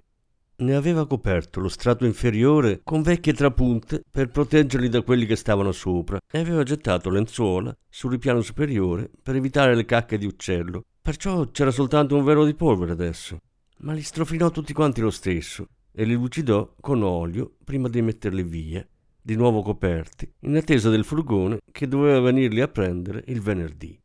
Ne 0.60 0.74
aveva 0.74 1.06
coperto 1.06 1.58
lo 1.58 1.68
strato 1.68 2.04
inferiore 2.04 2.80
con 2.84 3.00
vecchie 3.00 3.32
trapunte 3.32 4.02
per 4.10 4.28
proteggerli 4.28 4.90
da 4.90 5.00
quelli 5.00 5.24
che 5.24 5.34
stavano 5.34 5.72
sopra 5.72 6.18
e 6.30 6.38
aveva 6.38 6.62
gettato 6.64 7.08
lenzuola 7.08 7.74
sul 7.88 8.10
ripiano 8.10 8.42
superiore 8.42 9.10
per 9.22 9.36
evitare 9.36 9.74
le 9.74 9.86
cacche 9.86 10.18
di 10.18 10.26
uccello. 10.26 10.84
Perciò 11.00 11.50
c'era 11.50 11.70
soltanto 11.70 12.14
un 12.14 12.24
velo 12.24 12.44
di 12.44 12.54
polvere 12.54 12.92
adesso. 12.92 13.38
Ma 13.78 13.94
li 13.94 14.02
strofinò 14.02 14.50
tutti 14.50 14.74
quanti 14.74 15.00
lo 15.00 15.10
stesso 15.10 15.66
e 15.92 16.04
li 16.04 16.12
lucidò 16.12 16.74
con 16.78 17.02
olio 17.02 17.56
prima 17.64 17.88
di 17.88 18.02
metterli 18.02 18.42
via 18.42 18.86
di 19.22 19.36
nuovo 19.36 19.62
coperti, 19.62 20.30
in 20.40 20.56
attesa 20.56 20.90
del 20.90 21.04
furgone 21.04 21.60
che 21.72 21.88
doveva 21.88 22.20
venirli 22.20 22.60
a 22.60 22.68
prendere 22.68 23.24
il 23.28 23.40
venerdì. 23.40 23.98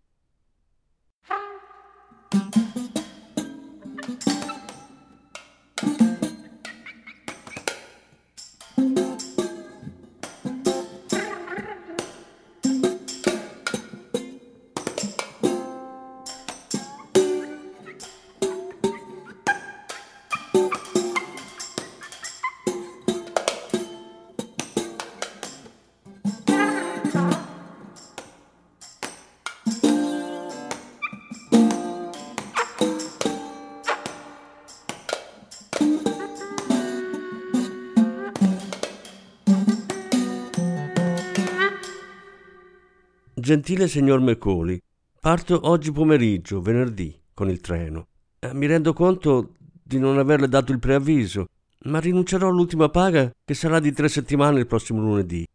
Gentile 43.46 43.88
signor 43.88 44.22
Mecoli, 44.22 44.82
parto 45.20 45.70
oggi 45.70 45.92
pomeriggio, 45.92 46.62
venerdì, 46.62 47.16
con 47.32 47.48
il 47.48 47.62
treno. 47.62 48.08
Eh, 48.40 48.56
mi 48.56 48.66
rendo 48.66 48.92
conto 48.92 49.54
di 49.84 50.00
non 50.00 50.18
averle 50.18 50.48
dato 50.48 50.72
il 50.72 50.80
preavviso, 50.80 51.46
ma 51.82 52.00
rinuncerò 52.00 52.48
all'ultima 52.48 52.90
paga 52.90 53.32
che 53.46 53.54
sarà 53.54 53.80
di 53.80 53.92
tre 53.92 54.10
settimane 54.10 54.62
il 54.62 54.66
prossimo 54.66 55.00
lunedì. 55.00 55.48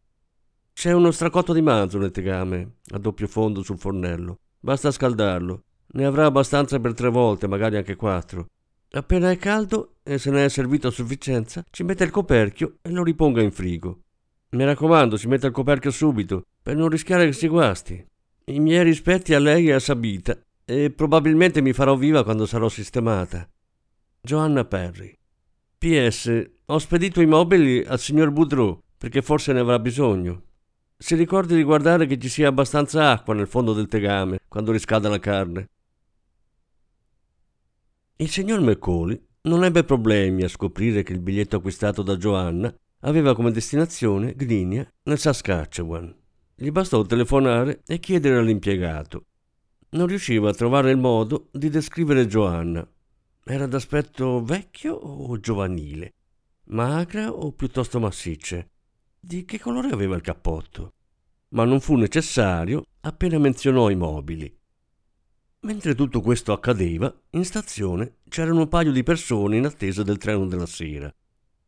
C'è 0.72 0.92
uno 0.92 1.10
stracotto 1.10 1.52
di 1.52 1.62
manzo 1.62 1.98
nel 1.98 2.12
tegame, 2.12 2.74
a 2.90 2.98
doppio 2.98 3.26
fondo 3.26 3.60
sul 3.64 3.80
fornello. 3.80 4.38
Basta 4.60 4.92
scaldarlo. 4.92 5.64
Ne 5.94 6.04
avrà 6.04 6.26
abbastanza 6.26 6.78
per 6.78 6.94
tre 6.94 7.08
volte, 7.08 7.48
magari 7.48 7.76
anche 7.76 7.96
quattro. 7.96 8.50
Appena 8.92 9.32
è 9.32 9.36
caldo 9.36 9.96
e 10.04 10.18
se 10.18 10.30
ne 10.30 10.44
è 10.44 10.48
servito 10.48 10.86
a 10.86 10.92
sufficienza, 10.92 11.64
ci 11.68 11.82
mette 11.82 12.04
il 12.04 12.10
coperchio 12.10 12.76
e 12.82 12.90
lo 12.90 13.02
riponga 13.02 13.42
in 13.42 13.50
frigo. 13.50 14.02
Mi 14.50 14.64
raccomando, 14.64 15.16
si 15.16 15.26
metta 15.26 15.48
il 15.48 15.52
coperchio 15.52 15.90
subito, 15.90 16.44
per 16.62 16.76
non 16.76 16.88
rischiare 16.88 17.26
che 17.26 17.32
si 17.32 17.48
guasti. 17.48 18.04
I 18.44 18.60
miei 18.60 18.84
rispetti 18.84 19.34
a 19.34 19.38
lei 19.38 19.68
e 19.68 19.72
a 19.72 19.78
Sabita, 19.78 20.38
e 20.64 20.90
probabilmente 20.90 21.60
mi 21.60 21.72
farò 21.72 21.96
viva 21.96 22.24
quando 22.24 22.46
sarò 22.46 22.68
sistemata. 22.68 23.48
Joanna 24.20 24.64
Perry. 24.64 25.16
PS. 25.78 26.50
Ho 26.66 26.78
spedito 26.78 27.20
i 27.20 27.26
mobili 27.26 27.82
al 27.84 27.98
signor 27.98 28.30
Boudreau, 28.30 28.80
perché 28.98 29.22
forse 29.22 29.52
ne 29.52 29.60
avrà 29.60 29.78
bisogno. 29.78 30.42
Si 30.96 31.14
ricordi 31.14 31.56
di 31.56 31.62
guardare 31.62 32.06
che 32.06 32.18
ci 32.18 32.28
sia 32.28 32.48
abbastanza 32.48 33.10
acqua 33.10 33.32
nel 33.32 33.46
fondo 33.48 33.72
del 33.72 33.88
tegame 33.88 34.40
quando 34.46 34.72
riscalda 34.72 35.08
la 35.08 35.18
carne. 35.18 35.68
Il 38.16 38.28
signor 38.28 38.60
Macaulay 38.60 39.18
non 39.42 39.64
ebbe 39.64 39.82
problemi 39.84 40.42
a 40.42 40.48
scoprire 40.48 41.02
che 41.02 41.14
il 41.14 41.20
biglietto 41.20 41.56
acquistato 41.56 42.02
da 42.02 42.16
Joanna 42.16 42.72
aveva 43.00 43.34
come 43.34 43.50
destinazione 43.50 44.34
Gdynia, 44.34 44.86
nel 45.04 45.18
Saskatchewan. 45.18 46.14
Gli 46.62 46.70
bastò 46.72 47.00
telefonare 47.06 47.80
e 47.86 47.98
chiedere 48.00 48.36
all'impiegato. 48.36 49.24
Non 49.92 50.06
riusciva 50.06 50.50
a 50.50 50.52
trovare 50.52 50.90
il 50.90 50.98
modo 50.98 51.48
di 51.52 51.70
descrivere 51.70 52.26
Joanna. 52.26 52.86
Era 53.42 53.66
d'aspetto 53.66 54.44
vecchio 54.44 54.92
o 54.92 55.40
giovanile? 55.40 56.12
Magra 56.64 57.32
o 57.32 57.52
piuttosto 57.52 57.98
massiccia? 57.98 58.62
Di 59.18 59.46
che 59.46 59.58
colore 59.58 59.88
aveva 59.88 60.16
il 60.16 60.20
cappotto? 60.20 60.92
Ma 61.52 61.64
non 61.64 61.80
fu 61.80 61.94
necessario 61.94 62.84
appena 63.00 63.38
menzionò 63.38 63.88
i 63.88 63.96
mobili. 63.96 64.54
Mentre 65.60 65.94
tutto 65.94 66.20
questo 66.20 66.52
accadeva, 66.52 67.10
in 67.30 67.46
stazione 67.46 68.16
c'erano 68.28 68.60
un 68.60 68.68
paio 68.68 68.92
di 68.92 69.02
persone 69.02 69.56
in 69.56 69.64
attesa 69.64 70.02
del 70.02 70.18
treno 70.18 70.44
della 70.44 70.66
sera. 70.66 71.10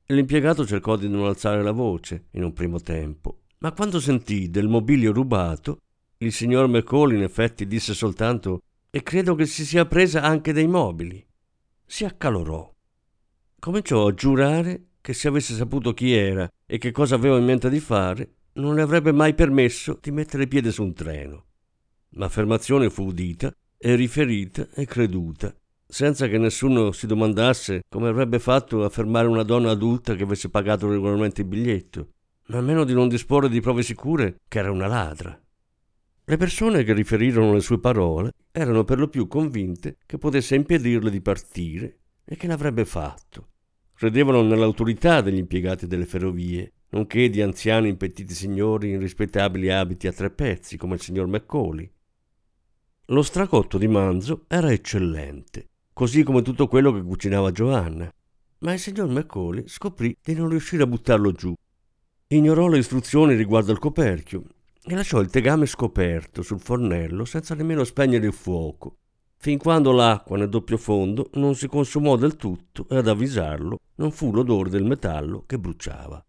L'impiegato 0.09 0.67
cercò 0.67 0.97
di 0.97 1.09
non 1.09 1.25
alzare 1.25 1.63
la 1.63 1.73
voce 1.73 2.27
in 2.33 2.45
un 2.45 2.53
primo 2.53 2.79
tempo, 2.79 3.42
ma 3.63 3.71
quando 3.71 4.01
sentì 4.01 4.51
del 4.51 4.67
mobilio 4.67 5.13
rubato, 5.13 5.79
il 6.19 6.33
signor 6.33 6.67
McCall 6.67 7.13
in 7.13 7.23
effetti 7.23 7.65
disse 7.69 7.95
soltanto 7.95 8.63
e 8.91 9.05
credo 9.05 9.37
che 9.37 9.47
si 9.47 9.65
sia 9.65 9.87
presa 9.87 10.23
anche 10.23 10.53
dei 10.53 10.67
mobili. 10.67 11.25
Si 11.87 12.05
accalorò. 12.05 12.69
Cominciò 13.61 14.09
a 14.09 14.15
giurare 14.15 14.87
che 15.01 15.15
se 15.15 15.29
avesse 15.29 15.55
saputo 15.55 15.95
chi 15.95 16.13
era 16.13 16.49
e 16.67 16.79
che 16.79 16.91
cosa 16.91 17.15
aveva 17.15 17.39
in 17.39 17.45
mente 17.45 17.71
di 17.71 17.79
fare, 17.79 18.35
non 18.55 18.75
le 18.75 18.83
avrebbe 18.83 19.13
mai 19.13 19.33
permesso 19.33 19.97
di 20.03 20.11
mettere 20.11 20.49
piede 20.49 20.73
su 20.73 20.83
un 20.83 20.93
treno. 20.93 21.45
L'affermazione 22.15 22.91
fu 22.91 23.05
udita 23.05 23.55
e 23.79 23.95
riferita 23.95 24.67
e 24.75 24.87
creduta 24.87 25.55
senza 25.87 26.27
che 26.27 26.39
nessuno 26.39 26.91
si 26.91 27.07
domandasse 27.07 27.83
come 27.87 28.09
avrebbe 28.09 28.39
fatto 28.39 28.83
a 28.83 28.89
fermare 28.89 29.29
una 29.29 29.43
donna 29.43 29.73
adulta 29.73 30.15
che 30.15 30.23
avesse 30.23 30.49
pagato 30.49 30.89
regolarmente 30.89 31.43
il 31.43 31.47
biglietto, 31.47 32.09
a 32.49 32.61
meno 32.61 32.85
di 32.85 32.93
non 32.93 33.09
disporre 33.09 33.49
di 33.49 33.61
prove 33.61 33.83
sicure 33.83 34.41
che 34.49 34.59
era 34.59 34.71
una 34.71 34.87
ladra. 34.87 35.39
Le 36.25 36.37
persone 36.37 36.85
che 36.85 36.93
riferirono 36.93 37.53
le 37.53 37.61
sue 37.61 37.81
parole 37.81 38.33
erano 38.51 38.85
per 38.85 38.99
lo 38.99 39.09
più 39.09 39.27
convinte 39.27 39.97
che 40.07 40.19
potesse 40.19 40.55
impedirle 40.55 41.11
di 41.11 41.21
partire 41.21 41.99
e 42.25 42.37
che 42.37 42.47
l'avrebbe 42.47 42.85
fatto. 42.85 43.49
Credevano 43.95 44.43
nell'autorità 44.43 45.21
degli 45.21 45.39
impiegati 45.39 45.87
delle 45.87 46.07
ferrovie, 46.07 46.73
nonché 46.91 47.31
di 47.31 47.41
anziani 47.41 47.89
impettiti 47.89 48.35
signori 48.35 48.91
in 48.91 48.99
rispettabili 48.99 49.71
abiti 49.71 50.07
a 50.07 50.13
tre 50.13 50.31
pezzi 50.31 50.77
come 50.77 50.95
il 50.95 51.01
signor 51.01 51.27
Macaulay. 51.27 51.91
Lo 53.07 53.23
stracotto 53.23 53.79
di 53.79 53.89
manzo 53.89 54.45
era 54.49 54.71
eccellente 54.71 55.67
così 55.93 56.23
come 56.23 56.43
tutto 56.43 56.69
quello 56.69 56.93
che 56.93 57.03
cucinava 57.03 57.53
Giovanna. 57.53 58.13
Ma 58.59 58.73
il 58.73 58.79
signor 58.79 59.09
Macaulay 59.09 59.67
scoprì 59.67 60.17
di 60.23 60.35
non 60.35 60.49
riuscire 60.49 60.83
a 60.83 60.87
buttarlo 60.87 61.33
giù. 61.33 61.55
Ignorò 62.33 62.67
le 62.67 62.79
istruzioni 62.79 63.35
riguardo 63.35 63.73
al 63.73 63.79
coperchio 63.79 64.43
e 64.87 64.95
lasciò 64.95 65.21
il 65.21 65.29
tegame 65.29 65.67
scoperto 65.67 66.41
sul 66.41 66.61
fornello 66.61 67.27
senza 67.27 67.55
nemmeno 67.55 67.85
spegnere 67.85 68.25
il 68.25 68.33
fuoco, 68.33 68.97
fin 69.37 69.59
quando 69.59 69.93
l'acqua 69.93 70.39
nel 70.39 70.49
doppio 70.49 70.79
fondo 70.79 71.29
non 71.35 71.55
si 71.55 71.69
consumò 71.69 72.17
del 72.17 72.37
tutto 72.37 72.87
e 72.89 72.97
ad 72.97 73.07
avvisarlo 73.07 73.81
non 73.97 74.13
fu 74.13 74.33
l'odore 74.33 74.71
del 74.71 74.87
metallo 74.87 75.45
che 75.45 75.59
bruciava. 75.59 76.25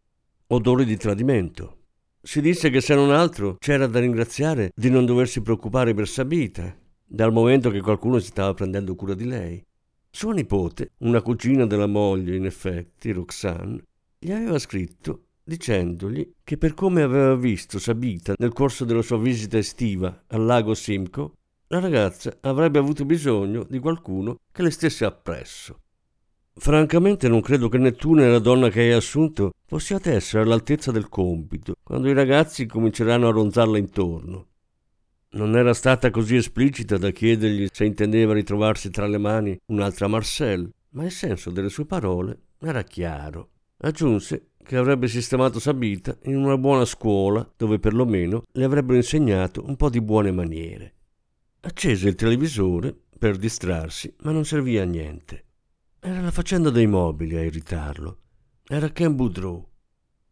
Odore 0.47 0.83
di 0.83 0.97
tradimento. 0.97 1.77
Si 2.21 2.41
disse 2.41 2.69
che 2.69 2.81
se 2.81 2.95
non 2.95 3.09
altro 3.09 3.55
c'era 3.57 3.87
da 3.87 4.01
ringraziare 4.01 4.73
di 4.75 4.89
non 4.89 5.05
doversi 5.05 5.41
preoccupare 5.41 5.93
per 5.93 6.09
Sabita, 6.09 6.77
dal 7.05 7.31
momento 7.31 7.69
che 7.69 7.79
qualcuno 7.79 8.19
si 8.19 8.27
stava 8.27 8.53
prendendo 8.53 8.93
cura 8.95 9.13
di 9.13 9.25
lei. 9.25 9.65
Sua 10.09 10.33
nipote, 10.33 10.91
una 10.97 11.21
cugina 11.21 11.65
della 11.65 11.87
moglie, 11.87 12.35
in 12.35 12.45
effetti, 12.45 13.13
Roxanne, 13.13 13.85
gli 14.19 14.33
aveva 14.33 14.59
scritto 14.59 15.22
dicendogli 15.43 16.35
che 16.43 16.57
per 16.57 16.73
come 16.73 17.01
aveva 17.01 17.35
visto 17.35 17.79
Sabita 17.79 18.33
nel 18.37 18.53
corso 18.53 18.85
della 18.85 19.01
sua 19.01 19.17
visita 19.17 19.57
estiva 19.57 20.23
al 20.27 20.45
lago 20.45 20.73
Simcoe, 20.73 21.31
la 21.67 21.79
ragazza 21.79 22.37
avrebbe 22.41 22.79
avuto 22.79 23.03
bisogno 23.03 23.65
di 23.67 23.79
qualcuno 23.79 24.39
che 24.51 24.61
le 24.61 24.69
stesse 24.69 25.05
appresso. 25.05 25.79
Francamente 26.55 27.27
non 27.27 27.41
credo 27.41 27.67
che 27.67 27.79
né 27.79 27.93
tu 27.93 28.13
né 28.13 28.29
la 28.29 28.37
donna 28.37 28.69
che 28.69 28.81
hai 28.81 28.91
assunto 28.91 29.53
possiate 29.65 30.11
essere 30.13 30.43
all'altezza 30.43 30.91
del 30.91 31.09
compito 31.09 31.73
quando 31.81 32.09
i 32.09 32.13
ragazzi 32.13 32.67
cominceranno 32.67 33.27
a 33.27 33.31
ronzarla 33.31 33.77
intorno. 33.79 34.47
Non 35.31 35.57
era 35.57 35.73
stata 35.73 36.11
così 36.11 36.35
esplicita 36.35 36.97
da 36.97 37.09
chiedergli 37.09 37.67
se 37.71 37.85
intendeva 37.85 38.33
ritrovarsi 38.33 38.91
tra 38.91 39.07
le 39.07 39.17
mani 39.17 39.59
un'altra 39.65 40.07
Marcel, 40.07 40.71
ma 40.89 41.05
il 41.05 41.11
senso 41.11 41.49
delle 41.49 41.69
sue 41.69 41.85
parole 41.85 42.37
era 42.59 42.83
chiaro. 42.83 43.49
Aggiunse 43.77 44.51
che 44.63 44.77
avrebbe 44.77 45.07
sistemato 45.07 45.59
Sabita 45.59 46.17
in 46.23 46.37
una 46.37 46.57
buona 46.57 46.85
scuola 46.85 47.47
dove 47.55 47.79
perlomeno 47.79 48.43
le 48.51 48.63
avrebbero 48.63 48.95
insegnato 48.95 49.63
un 49.65 49.75
po' 49.75 49.89
di 49.89 50.01
buone 50.01 50.31
maniere. 50.31 50.93
Accese 51.61 52.09
il 52.09 52.15
televisore 52.15 52.95
per 53.17 53.37
distrarsi, 53.37 54.13
ma 54.21 54.31
non 54.31 54.45
serviva 54.45 54.81
a 54.81 54.85
niente. 54.85 55.45
Era 55.99 56.19
la 56.21 56.31
faccenda 56.31 56.69
dei 56.69 56.87
mobili 56.87 57.37
a 57.37 57.43
irritarlo. 57.43 58.17
Era 58.67 58.89
Ken 58.89 59.15
Boudreau. 59.15 59.65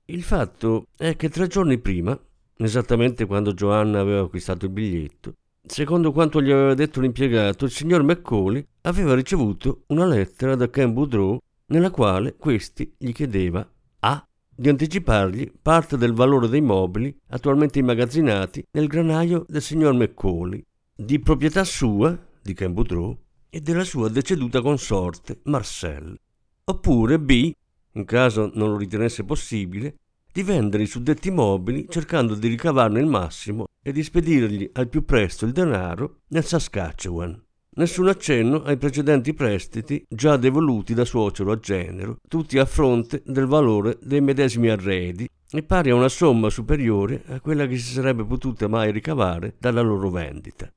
Il 0.05 0.23
fatto 0.23 0.87
è 0.97 1.15
che 1.15 1.29
tre 1.29 1.47
giorni 1.47 1.77
prima 1.77 2.19
esattamente 2.57 3.25
quando 3.25 3.53
Joanna 3.53 3.99
aveva 3.99 4.21
acquistato 4.21 4.65
il 4.65 4.71
biglietto. 4.71 5.35
Secondo 5.63 6.11
quanto 6.11 6.41
gli 6.41 6.51
aveva 6.51 6.73
detto 6.73 6.99
l'impiegato, 6.99 7.65
il 7.65 7.71
signor 7.71 8.03
Macaulay 8.03 8.65
aveva 8.81 9.13
ricevuto 9.13 9.83
una 9.87 10.05
lettera 10.05 10.55
da 10.55 10.69
Ken 10.69 10.93
Boudreau 10.93 11.39
nella 11.67 11.91
quale 11.91 12.35
questi 12.35 12.93
gli 12.97 13.11
chiedeva 13.11 13.67
A. 14.03 14.25
di 14.55 14.69
anticipargli 14.69 15.51
parte 15.61 15.95
del 15.97 16.13
valore 16.13 16.47
dei 16.47 16.61
mobili 16.61 17.15
attualmente 17.29 17.79
immagazzinati 17.79 18.65
nel 18.71 18.87
granaio 18.87 19.45
del 19.47 19.61
signor 19.61 19.93
Macaulay, 19.93 20.63
di 20.95 21.19
proprietà 21.19 21.63
sua, 21.63 22.17
di 22.41 22.53
Ken 22.53 22.73
Boudreau, 22.73 23.17
e 23.49 23.61
della 23.61 23.83
sua 23.83 24.09
deceduta 24.09 24.61
consorte, 24.61 25.41
Marcel. 25.43 26.17
Oppure 26.63 27.19
B, 27.19 27.51
in 27.93 28.05
caso 28.05 28.49
non 28.53 28.69
lo 28.69 28.77
ritenesse 28.77 29.23
possibile, 29.23 29.97
di 30.31 30.43
vendere 30.43 30.83
i 30.83 30.87
suddetti 30.87 31.29
mobili 31.29 31.85
cercando 31.89 32.35
di 32.35 32.47
ricavarne 32.47 32.99
il 32.99 33.07
massimo 33.07 33.67
e 33.83 33.91
di 33.91 34.01
spedirgli 34.01 34.69
al 34.73 34.87
più 34.87 35.03
presto 35.03 35.45
il 35.45 35.51
denaro 35.51 36.21
nel 36.29 36.45
Saskatchewan. 36.45 37.39
Nessun 37.73 38.09
accenno 38.09 38.63
ai 38.63 38.75
precedenti 38.75 39.33
prestiti 39.33 40.03
già 40.09 40.35
devoluti 40.35 40.93
da 40.93 41.05
suocero 41.05 41.53
a 41.53 41.59
genero, 41.59 42.17
tutti 42.27 42.59
a 42.59 42.65
fronte 42.65 43.23
del 43.25 43.45
valore 43.45 43.97
dei 44.01 44.19
medesimi 44.19 44.67
arredi 44.67 45.25
e 45.49 45.63
pari 45.63 45.89
a 45.89 45.95
una 45.95 46.09
somma 46.09 46.49
superiore 46.49 47.23
a 47.27 47.39
quella 47.39 47.67
che 47.67 47.77
si 47.77 47.93
sarebbe 47.93 48.25
potuta 48.25 48.67
mai 48.67 48.91
ricavare 48.91 49.55
dalla 49.57 49.79
loro 49.79 50.09
vendita. 50.09 50.69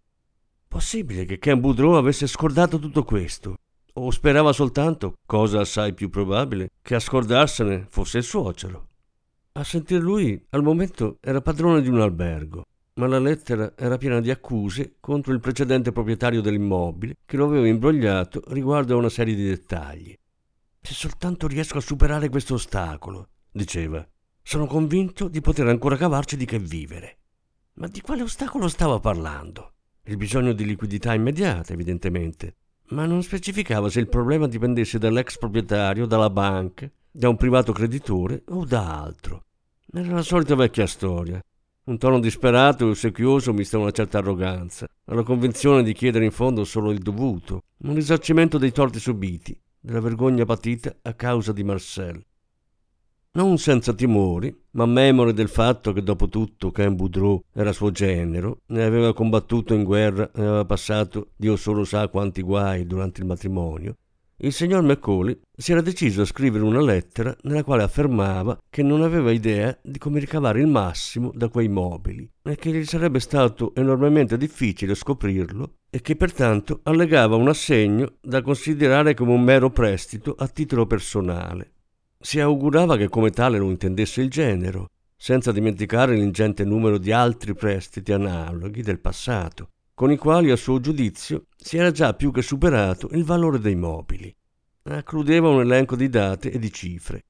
Possibile 0.68 1.24
che 1.24 1.38
Ken 1.38 1.58
Boudreau 1.58 1.94
avesse 1.94 2.28
scordato 2.28 2.78
tutto 2.78 3.02
questo, 3.02 3.56
o 3.94 4.10
sperava 4.12 4.52
soltanto, 4.52 5.14
cosa 5.26 5.60
assai 5.60 5.94
più 5.94 6.08
probabile, 6.10 6.70
che 6.80 6.94
a 6.94 7.00
scordarsene 7.00 7.86
fosse 7.88 8.18
il 8.18 8.24
suocero. 8.24 8.86
A 9.54 9.64
sentir 9.64 10.00
lui, 10.00 10.40
al 10.50 10.62
momento 10.62 11.18
era 11.20 11.40
padrone 11.40 11.82
di 11.82 11.88
un 11.88 12.00
albergo, 12.00 12.64
ma 12.96 13.06
la 13.08 13.18
lettera 13.18 13.72
era 13.76 13.96
piena 13.96 14.20
di 14.20 14.30
accuse 14.30 14.96
contro 15.00 15.32
il 15.32 15.40
precedente 15.40 15.90
proprietario 15.90 16.40
dell'immobile 16.40 17.16
che 17.24 17.36
lo 17.36 17.46
aveva 17.46 17.66
imbrogliato 17.66 18.42
riguardo 18.48 18.94
a 18.94 18.98
una 18.98 19.08
serie 19.08 19.34
di 19.34 19.44
dettagli. 19.44 20.16
Se 20.80 20.94
soltanto 20.94 21.48
riesco 21.48 21.78
a 21.78 21.80
superare 21.80 22.28
questo 22.28 22.54
ostacolo, 22.54 23.30
diceva, 23.50 24.06
sono 24.42 24.66
convinto 24.66 25.28
di 25.28 25.40
poter 25.40 25.66
ancora 25.66 25.96
cavarci 25.96 26.36
di 26.36 26.44
che 26.44 26.58
vivere. 26.58 27.18
Ma 27.74 27.88
di 27.88 28.00
quale 28.00 28.22
ostacolo 28.22 28.68
stava 28.68 29.00
parlando? 29.00 29.72
Il 30.04 30.16
bisogno 30.16 30.52
di 30.52 30.64
liquidità 30.64 31.14
immediata, 31.14 31.72
evidentemente, 31.72 32.56
ma 32.90 33.06
non 33.06 33.22
specificava 33.22 33.88
se 33.88 33.98
il 33.98 34.08
problema 34.08 34.46
dipendesse 34.46 34.98
dall'ex 34.98 35.38
proprietario, 35.38 36.06
dalla 36.06 36.30
banca, 36.30 36.88
da 37.10 37.28
un 37.28 37.36
privato 37.36 37.72
creditore 37.72 38.44
o 38.48 38.64
da 38.64 39.00
altro. 39.02 39.46
Era 39.92 40.12
la 40.12 40.22
solita 40.22 40.54
vecchia 40.54 40.86
storia. 40.86 41.42
Un 41.86 41.98
tono 41.98 42.18
disperato 42.18 42.86
e 42.86 42.90
ossequioso 42.90 43.52
mista 43.52 43.76
una 43.76 43.90
certa 43.90 44.16
arroganza, 44.16 44.86
alla 45.04 45.22
convinzione 45.22 45.82
di 45.82 45.92
chiedere 45.92 46.24
in 46.24 46.30
fondo 46.30 46.64
solo 46.64 46.90
il 46.90 47.00
dovuto, 47.00 47.64
un 47.80 47.94
risarcimento 47.94 48.56
dei 48.56 48.72
torti 48.72 48.98
subiti, 48.98 49.54
della 49.78 50.00
vergogna 50.00 50.46
patita 50.46 50.96
a 51.02 51.12
causa 51.12 51.52
di 51.52 51.62
Marcel. 51.62 52.24
Non 53.32 53.58
senza 53.58 53.92
timori, 53.92 54.56
ma 54.70 54.86
memore 54.86 55.34
del 55.34 55.48
fatto 55.48 55.92
che 55.92 56.02
dopo 56.02 56.30
tutto 56.30 56.70
Ken 56.70 56.96
Boudreau 56.96 57.44
era 57.52 57.72
suo 57.74 57.90
genero, 57.90 58.60
ne 58.68 58.82
aveva 58.82 59.12
combattuto 59.12 59.74
in 59.74 59.84
guerra 59.84 60.30
e 60.32 60.40
aveva 60.40 60.64
passato 60.64 61.32
Dio 61.36 61.56
solo 61.56 61.84
sa 61.84 62.08
quanti 62.08 62.40
guai 62.40 62.86
durante 62.86 63.20
il 63.20 63.26
matrimonio, 63.26 63.96
il 64.38 64.52
signor 64.52 64.82
Macaulay 64.82 65.38
si 65.56 65.70
era 65.70 65.80
deciso 65.80 66.22
a 66.22 66.26
scrivere 66.26 66.64
una 66.64 66.80
lettera 66.80 67.34
nella 67.42 67.62
quale 67.62 67.84
affermava 67.84 68.58
che 68.68 68.82
non 68.82 69.02
aveva 69.02 69.30
idea 69.30 69.76
di 69.80 69.98
come 69.98 70.18
ricavare 70.18 70.60
il 70.60 70.66
massimo 70.66 71.30
da 71.32 71.48
quei 71.48 71.68
mobili 71.68 72.28
e 72.42 72.56
che 72.56 72.72
gli 72.72 72.84
sarebbe 72.84 73.20
stato 73.20 73.72
enormemente 73.76 74.36
difficile 74.36 74.96
scoprirlo 74.96 75.76
e 75.88 76.00
che 76.00 76.16
pertanto 76.16 76.80
allegava 76.82 77.36
un 77.36 77.48
assegno 77.48 78.14
da 78.20 78.42
considerare 78.42 79.14
come 79.14 79.32
un 79.32 79.42
mero 79.42 79.70
prestito 79.70 80.34
a 80.36 80.48
titolo 80.48 80.86
personale. 80.86 81.72
Si 82.18 82.40
augurava 82.40 82.96
che 82.96 83.08
come 83.08 83.30
tale 83.30 83.58
lo 83.58 83.70
intendesse 83.70 84.20
il 84.20 84.30
genero, 84.30 84.88
senza 85.16 85.52
dimenticare 85.52 86.14
l'ingente 86.14 86.64
numero 86.64 86.98
di 86.98 87.12
altri 87.12 87.54
prestiti 87.54 88.12
analoghi 88.12 88.82
del 88.82 88.98
passato, 88.98 89.68
con 89.94 90.10
i 90.10 90.16
quali 90.16 90.50
a 90.50 90.56
suo 90.56 90.80
giudizio 90.80 91.46
si 91.56 91.76
era 91.76 91.92
già 91.92 92.14
più 92.14 92.32
che 92.32 92.42
superato 92.42 93.08
il 93.12 93.24
valore 93.24 93.60
dei 93.60 93.76
mobili. 93.76 94.34
Accludeva 94.82 95.48
un 95.48 95.60
elenco 95.60 95.96
di 95.96 96.08
date 96.08 96.50
e 96.50 96.58
di 96.58 96.70
cifre. 96.72 97.24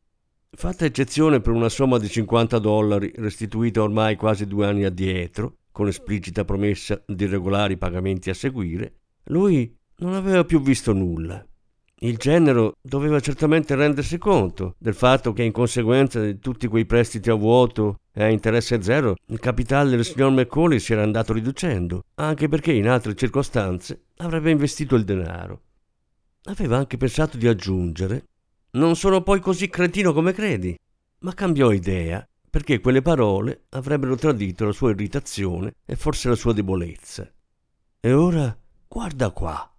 Fatta 0.51 0.85
eccezione 0.85 1.41
per 1.41 1.53
una 1.53 1.69
somma 1.69 1.99
di 1.99 2.09
50 2.09 2.59
dollari 2.59 3.13
restituita 3.17 3.83
ormai 3.83 4.17
quasi 4.17 4.47
due 4.47 4.67
anni 4.67 4.85
addietro, 4.85 5.59
con 5.71 5.89
esplicita 5.89 6.45
promessa 6.45 7.03
di 7.07 7.27
regolari 7.27 7.77
pagamenti 7.77 8.31
a 8.31 8.35
seguire, 8.35 9.01
lui 9.25 9.77
non 9.97 10.15
aveva 10.15 10.45
più 10.45 10.61
visto 10.61 10.93
nulla. 10.93 11.45
Il 12.01 12.17
genero 12.17 12.75
doveva 12.83 13.21
certamente 13.21 13.75
rendersi 13.75 14.19
conto 14.19 14.75
del 14.79 14.95
fatto 14.95 15.33
che 15.33 15.43
in 15.43 15.53
conseguenza 15.53 16.21
di 16.21 16.39
tutti 16.39 16.67
quei 16.67 16.85
prestiti 16.85 17.31
a 17.31 17.35
vuoto 17.35 18.01
e 18.13 18.25
a 18.25 18.29
interesse 18.29 18.83
zero, 18.83 19.17
il 19.27 19.39
capitale 19.39 19.91
del 19.91 20.05
signor 20.05 20.33
Macaulay 20.33 20.81
si 20.81 20.93
era 20.93 21.03
andato 21.03 21.33
riducendo, 21.33 22.03
anche 22.17 22.49
perché 22.49 22.73
in 22.73 22.89
altre 22.89 23.15
circostanze 23.15 24.07
avrebbe 24.17 24.51
investito 24.51 24.97
il 24.97 25.05
denaro. 25.05 25.63
Aveva 26.45 26.77
anche 26.77 26.97
pensato 26.97 27.37
di 27.37 27.49
aggiungere 27.49 28.25
Non 28.73 28.97
sono 28.97 29.23
poi 29.23 29.41
così 29.41 29.69
cretino 29.71 30.13
come 30.13 30.33
credi, 30.33 30.77
ma 31.21 31.33
cambiò 31.33 31.71
idea 31.71 32.27
perché 32.55 32.81
quelle 32.81 33.03
parole 33.03 33.65
avrebbero 33.71 34.15
tradito 34.15 34.65
la 34.65 34.71
sua 34.71 34.91
irritazione 34.91 35.75
e 35.85 35.97
forse 35.97 36.29
la 36.29 36.37
sua 36.37 36.53
debolezza. 36.53 37.29
E 37.99 38.13
ora 38.13 38.57
guarda 38.87 39.31
qua. 39.31 39.74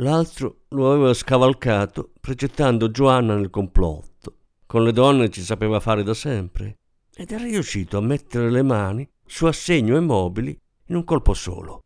L'altro 0.00 0.60
lo 0.68 0.92
aveva 0.92 1.12
scavalcato 1.12 2.12
progettando 2.20 2.88
Giovanna 2.88 3.34
nel 3.34 3.50
complotto. 3.50 4.36
Con 4.64 4.84
le 4.84 4.92
donne 4.92 5.28
ci 5.28 5.42
sapeva 5.42 5.80
fare 5.80 6.04
da 6.04 6.14
sempre 6.14 6.76
ed 7.16 7.32
era 7.32 7.42
riuscito 7.42 7.98
a 7.98 8.00
mettere 8.00 8.48
le 8.48 8.62
mani 8.62 9.08
su 9.26 9.46
assegno 9.46 9.96
e 9.96 10.00
mobili 10.00 10.56
in 10.86 10.94
un 10.94 11.02
colpo 11.02 11.34
solo. 11.34 11.82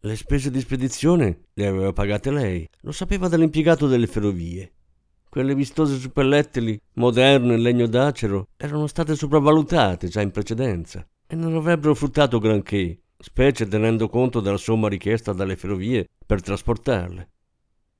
Le 0.00 0.14
spese 0.16 0.50
di 0.50 0.60
spedizione 0.60 1.44
le 1.54 1.66
aveva 1.66 1.94
pagate 1.94 2.30
lei, 2.30 2.68
lo 2.82 2.92
sapeva 2.92 3.28
dall'impiegato 3.28 3.86
delle 3.86 4.06
ferrovie. 4.06 4.70
Quelle 5.26 5.54
vistose 5.54 5.96
suppellettili, 5.96 6.78
moderne 6.94 7.54
in 7.54 7.62
legno 7.62 7.86
d'acero, 7.86 8.48
erano 8.58 8.86
state 8.86 9.14
sopravvalutate 9.14 10.08
già 10.08 10.20
in 10.20 10.32
precedenza 10.32 11.02
e 11.26 11.34
non 11.34 11.54
avrebbero 11.56 11.94
fruttato 11.94 12.38
granché, 12.40 13.04
specie 13.18 13.66
tenendo 13.66 14.10
conto 14.10 14.40
della 14.40 14.58
somma 14.58 14.88
richiesta 14.88 15.32
dalle 15.32 15.56
ferrovie 15.56 16.06
per 16.26 16.42
trasportarle. 16.42 17.30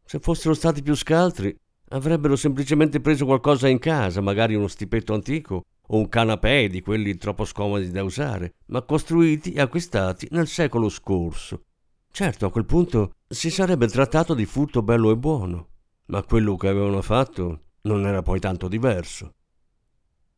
Se 0.08 0.20
fossero 0.20 0.54
stati 0.54 0.80
più 0.80 0.96
scaltri, 0.96 1.54
avrebbero 1.90 2.34
semplicemente 2.34 2.98
preso 2.98 3.26
qualcosa 3.26 3.68
in 3.68 3.78
casa, 3.78 4.22
magari 4.22 4.54
uno 4.54 4.66
stipetto 4.66 5.12
antico 5.12 5.66
o 5.86 5.98
un 5.98 6.08
canapè 6.08 6.70
di 6.70 6.80
quelli 6.80 7.18
troppo 7.18 7.44
scomodi 7.44 7.90
da 7.90 8.02
usare, 8.02 8.54
ma 8.68 8.80
costruiti 8.80 9.52
e 9.52 9.60
acquistati 9.60 10.26
nel 10.30 10.46
secolo 10.46 10.88
scorso. 10.88 11.64
Certo, 12.10 12.46
a 12.46 12.50
quel 12.50 12.64
punto 12.64 13.16
si 13.28 13.50
sarebbe 13.50 13.86
trattato 13.86 14.32
di 14.32 14.46
furto 14.46 14.80
bello 14.80 15.10
e 15.10 15.16
buono, 15.18 15.68
ma 16.06 16.22
quello 16.22 16.56
che 16.56 16.68
avevano 16.68 17.02
fatto 17.02 17.64
non 17.82 18.06
era 18.06 18.22
poi 18.22 18.40
tanto 18.40 18.66
diverso. 18.66 19.34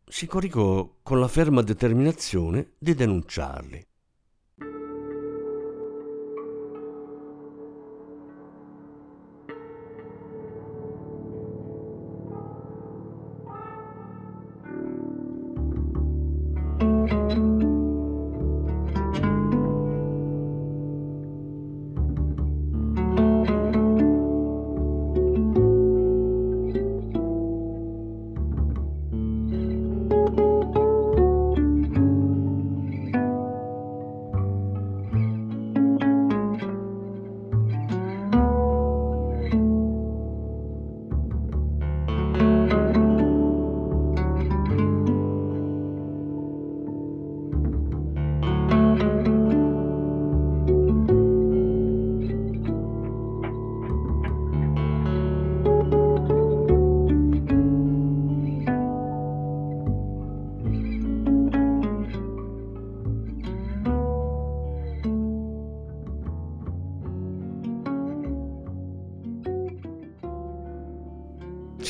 Si 0.04 0.26
coricò 0.26 0.96
con 1.00 1.20
la 1.20 1.28
ferma 1.28 1.62
determinazione 1.62 2.72
di 2.76 2.92
denunciarli. 2.94 3.86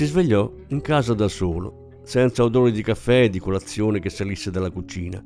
Si 0.00 0.06
svegliò 0.06 0.50
in 0.68 0.80
casa 0.80 1.12
da 1.12 1.28
solo, 1.28 1.98
senza 2.04 2.42
odore 2.42 2.70
di 2.70 2.82
caffè 2.82 3.24
e 3.24 3.28
di 3.28 3.38
colazione 3.38 4.00
che 4.00 4.08
salisse 4.08 4.50
dalla 4.50 4.70
cucina. 4.70 5.22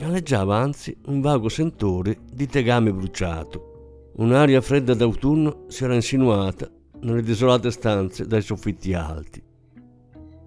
Alleggiava 0.00 0.56
anzi 0.56 0.96
un 1.06 1.20
vago 1.20 1.48
sentore 1.48 2.18
di 2.32 2.48
tegame 2.48 2.92
bruciato. 2.92 4.10
Un'aria 4.16 4.60
fredda 4.60 4.94
d'autunno 4.94 5.66
si 5.68 5.84
era 5.84 5.94
insinuata 5.94 6.68
nelle 7.02 7.22
desolate 7.22 7.70
stanze 7.70 8.26
dai 8.26 8.42
soffitti 8.42 8.94
alti. 8.94 9.40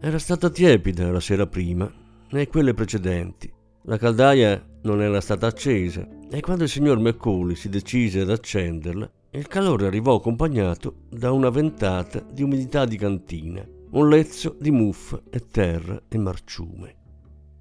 Era 0.01 0.19
stata 0.19 0.49
tiepida 0.49 1.09
la 1.09 1.21
sera 1.21 1.47
prima 1.47 1.89
e 2.31 2.47
quelle 2.49 2.73
precedenti. 2.73 3.49
La 3.83 3.97
caldaia 3.97 4.61
non 4.81 5.01
era 5.01 5.21
stata 5.21 5.47
accesa 5.47 6.05
e 6.29 6.41
quando 6.41 6.63
il 6.63 6.69
signor 6.69 6.99
Macaulay 6.99 7.55
si 7.55 7.69
decise 7.69 8.19
ad 8.19 8.29
accenderla, 8.29 9.09
il 9.37 9.47
calore 9.47 9.85
arrivò 9.85 10.15
accompagnato 10.15 11.03
da 11.07 11.31
una 11.31 11.51
ventata 11.51 12.19
di 12.19 12.41
umidità 12.41 12.85
di 12.85 12.97
cantina, 12.97 13.63
un 13.91 14.09
lezzo 14.09 14.55
di 14.59 14.71
muffa 14.71 15.21
e 15.29 15.45
terra 15.51 16.01
e 16.07 16.17
marciume. 16.17 16.95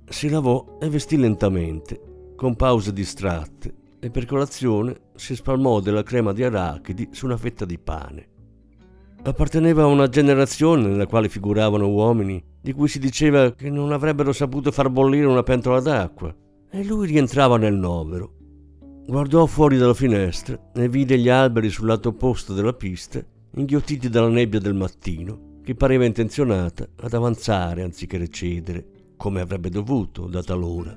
Si 0.08 0.30
lavò 0.30 0.78
e 0.80 0.88
vestì 0.88 1.18
lentamente, 1.18 2.32
con 2.36 2.56
pause 2.56 2.94
distratte, 2.94 3.74
e 4.00 4.10
per 4.10 4.24
colazione 4.24 4.96
si 5.14 5.34
spalmò 5.34 5.80
della 5.80 6.02
crema 6.02 6.32
di 6.32 6.42
arachidi 6.42 7.08
su 7.10 7.26
una 7.26 7.36
fetta 7.36 7.66
di 7.66 7.78
pane. 7.78 8.28
apparteneva 9.24 9.82
a 9.82 9.86
una 9.86 10.08
generazione 10.08 10.88
nella 10.88 11.06
quale 11.06 11.28
figuravano 11.28 11.88
uomini 11.88 12.42
di 12.62 12.72
cui 12.72 12.88
si 12.88 12.98
diceva 12.98 13.52
che 13.52 13.68
non 13.68 13.92
avrebbero 13.92 14.32
saputo 14.32 14.70
far 14.70 14.88
bollire 14.88 15.26
una 15.26 15.42
pentola 15.42 15.80
d'acqua, 15.80 16.34
e 16.70 16.84
lui 16.84 17.08
rientrava 17.08 17.58
nel 17.58 17.74
novero. 17.74 18.37
Guardò 19.08 19.46
fuori 19.46 19.78
dalla 19.78 19.94
finestra 19.94 20.70
e 20.74 20.86
vide 20.86 21.16
gli 21.16 21.30
alberi 21.30 21.70
sul 21.70 21.86
lato 21.86 22.10
opposto 22.10 22.52
della 22.52 22.74
pista, 22.74 23.24
inghiottiti 23.54 24.10
dalla 24.10 24.28
nebbia 24.28 24.60
del 24.60 24.74
mattino, 24.74 25.60
che 25.64 25.74
pareva 25.74 26.04
intenzionata 26.04 26.86
ad 26.94 27.14
avanzare 27.14 27.82
anziché 27.82 28.18
recedere, 28.18 29.14
come 29.16 29.40
avrebbe 29.40 29.70
dovuto, 29.70 30.26
data 30.26 30.52
l'ora. 30.52 30.94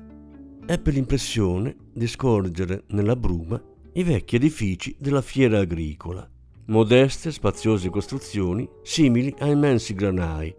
Ebbe 0.66 0.90
l'impressione 0.90 1.74
di 1.90 2.06
scorgere 2.06 2.82
nella 2.88 3.16
bruma 3.16 3.58
i 3.94 4.02
vecchi 4.02 4.36
edifici 4.36 4.94
della 4.98 5.22
fiera 5.22 5.60
agricola, 5.60 6.28
modeste, 6.66 7.32
spaziose 7.32 7.88
costruzioni 7.88 8.68
simili 8.82 9.34
a 9.38 9.46
immensi 9.46 9.94
granai. 9.94 10.54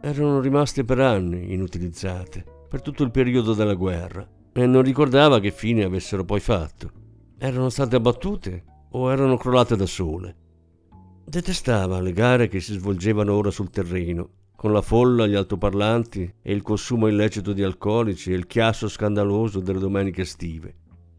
Erano 0.00 0.38
rimaste 0.38 0.84
per 0.84 1.00
anni 1.00 1.54
inutilizzate, 1.54 2.44
per 2.68 2.82
tutto 2.82 3.02
il 3.02 3.10
periodo 3.10 3.52
della 3.52 3.74
guerra, 3.74 4.24
e 4.62 4.66
non 4.66 4.82
ricordava 4.82 5.40
che 5.40 5.50
fine 5.50 5.84
avessero 5.84 6.24
poi 6.24 6.40
fatto. 6.40 6.90
Erano 7.38 7.68
state 7.68 7.96
abbattute 7.96 8.64
o 8.90 9.10
erano 9.10 9.36
crollate 9.36 9.76
da 9.76 9.86
sole. 9.86 10.36
Detestava 11.26 12.00
le 12.00 12.12
gare 12.12 12.48
che 12.48 12.60
si 12.60 12.74
svolgevano 12.74 13.34
ora 13.34 13.50
sul 13.50 13.70
terreno, 13.70 14.28
con 14.54 14.72
la 14.72 14.82
folla, 14.82 15.26
gli 15.26 15.34
altoparlanti 15.34 16.34
e 16.40 16.52
il 16.52 16.62
consumo 16.62 17.08
illecito 17.08 17.52
di 17.52 17.62
alcolici 17.62 18.30
e 18.30 18.36
il 18.36 18.46
chiasso 18.46 18.88
scandaloso 18.88 19.60
delle 19.60 19.80
domeniche 19.80 20.22
estive. 20.22 20.74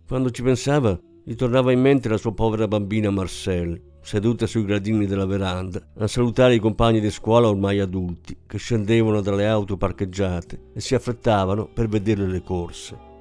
Quando 0.07 0.31
ci 0.31 0.41
pensava, 0.41 0.97
gli 1.23 1.35
tornava 1.35 1.71
in 1.71 1.81
mente 1.81 2.07
la 2.07 2.17
sua 2.17 2.33
povera 2.33 2.67
bambina 2.67 3.09
Marcelle, 3.09 3.81
seduta 4.01 4.47
sui 4.47 4.63
gradini 4.63 5.07
della 5.07 5.25
veranda, 5.25 5.81
a 5.97 6.07
salutare 6.07 6.55
i 6.55 6.59
compagni 6.59 7.01
di 7.01 7.09
scuola 7.09 7.49
ormai 7.49 7.79
adulti, 7.79 8.37
che 8.47 8.57
scendevano 8.57 9.19
dalle 9.19 9.47
auto 9.47 9.75
parcheggiate 9.75 10.69
e 10.73 10.79
si 10.79 10.95
affrettavano 10.95 11.67
per 11.67 11.87
vedere 11.87 12.25
le 12.27 12.41
corse. 12.41 13.13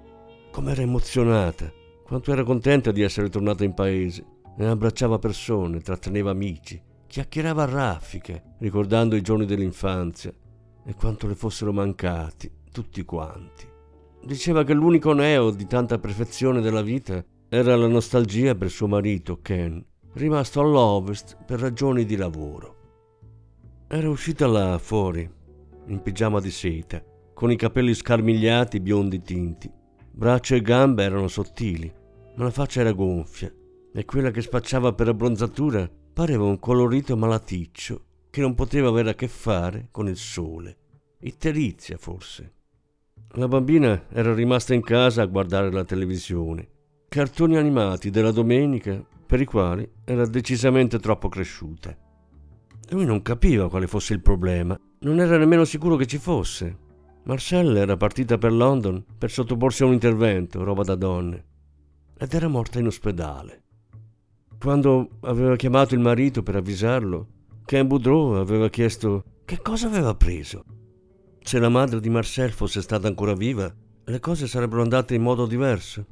Com'era 0.54 0.82
emozionata, 0.82 1.68
quanto 2.04 2.30
era 2.30 2.44
contenta 2.44 2.92
di 2.92 3.02
essere 3.02 3.28
tornata 3.28 3.64
in 3.64 3.74
paese. 3.74 4.24
E 4.56 4.64
abbracciava 4.64 5.18
persone, 5.18 5.80
tratteneva 5.80 6.30
amici, 6.30 6.80
chiacchierava 7.08 7.64
a 7.64 7.66
raffiche, 7.66 8.54
ricordando 8.60 9.16
i 9.16 9.20
giorni 9.20 9.46
dell'infanzia 9.46 10.32
e 10.84 10.94
quanto 10.94 11.26
le 11.26 11.34
fossero 11.34 11.72
mancati, 11.72 12.48
tutti 12.70 13.04
quanti. 13.04 13.66
Diceva 14.24 14.62
che 14.62 14.74
l'unico 14.74 15.12
neo 15.12 15.50
di 15.50 15.66
tanta 15.66 15.98
perfezione 15.98 16.60
della 16.60 16.82
vita 16.82 17.24
era 17.48 17.74
la 17.74 17.88
nostalgia 17.88 18.54
per 18.54 18.70
suo 18.70 18.86
marito, 18.86 19.40
Ken, 19.42 19.84
rimasto 20.12 20.60
all'ovest 20.60 21.36
per 21.44 21.58
ragioni 21.58 22.04
di 22.04 22.14
lavoro. 22.14 22.76
Era 23.88 24.08
uscita 24.08 24.46
là 24.46 24.78
fuori, 24.78 25.28
in 25.86 26.00
pigiama 26.00 26.38
di 26.38 26.52
seta, 26.52 27.02
con 27.34 27.50
i 27.50 27.56
capelli 27.56 27.92
scarmigliati 27.92 28.78
biondi 28.78 29.20
tinti, 29.20 29.82
Braccia 30.16 30.54
e 30.54 30.62
gambe 30.62 31.02
erano 31.02 31.26
sottili, 31.26 31.92
ma 32.36 32.44
la 32.44 32.50
faccia 32.50 32.80
era 32.80 32.92
gonfia 32.92 33.52
e 33.92 34.04
quella 34.04 34.30
che 34.30 34.42
spacciava 34.42 34.92
per 34.92 35.08
abbronzatura 35.08 35.90
pareva 36.12 36.44
un 36.44 36.60
colorito 36.60 37.16
malaticcio 37.16 38.04
che 38.30 38.40
non 38.40 38.54
poteva 38.54 38.90
avere 38.90 39.10
a 39.10 39.14
che 39.14 39.26
fare 39.26 39.88
con 39.90 40.06
il 40.06 40.16
sole. 40.16 40.76
Itterizia, 41.18 41.96
forse. 41.96 42.52
La 43.30 43.48
bambina 43.48 44.04
era 44.08 44.32
rimasta 44.32 44.72
in 44.72 44.82
casa 44.82 45.22
a 45.22 45.26
guardare 45.26 45.72
la 45.72 45.84
televisione. 45.84 46.68
Cartoni 47.08 47.56
animati 47.56 48.10
della 48.10 48.30
domenica 48.30 49.04
per 49.26 49.40
i 49.40 49.44
quali 49.44 49.88
era 50.04 50.24
decisamente 50.26 51.00
troppo 51.00 51.28
cresciuta. 51.28 51.96
Lui 52.90 53.04
non 53.04 53.20
capiva 53.20 53.68
quale 53.68 53.88
fosse 53.88 54.12
il 54.12 54.22
problema, 54.22 54.78
non 55.00 55.18
era 55.18 55.36
nemmeno 55.38 55.64
sicuro 55.64 55.96
che 55.96 56.06
ci 56.06 56.18
fosse. 56.18 56.82
Marcelle 57.26 57.80
era 57.80 57.96
partita 57.96 58.36
per 58.36 58.52
London 58.52 59.02
per 59.16 59.30
sottoporsi 59.30 59.82
a 59.82 59.86
un 59.86 59.94
intervento, 59.94 60.62
roba 60.62 60.82
da 60.82 60.94
donne, 60.94 61.44
ed 62.18 62.34
era 62.34 62.48
morta 62.48 62.78
in 62.78 62.86
ospedale. 62.86 63.62
Quando 64.58 65.08
aveva 65.20 65.56
chiamato 65.56 65.94
il 65.94 66.00
marito 66.00 66.42
per 66.42 66.56
avvisarlo, 66.56 67.28
Ken 67.64 67.86
Boudreau 67.86 68.34
aveva 68.34 68.68
chiesto 68.68 69.24
che 69.46 69.62
cosa 69.62 69.86
aveva 69.86 70.14
preso. 70.14 70.64
Se 71.40 71.58
la 71.58 71.70
madre 71.70 71.98
di 72.00 72.10
Marcel 72.10 72.52
fosse 72.52 72.82
stata 72.82 73.06
ancora 73.06 73.32
viva, 73.32 73.74
le 74.04 74.20
cose 74.20 74.46
sarebbero 74.46 74.82
andate 74.82 75.14
in 75.14 75.22
modo 75.22 75.46
diverso. 75.46 76.06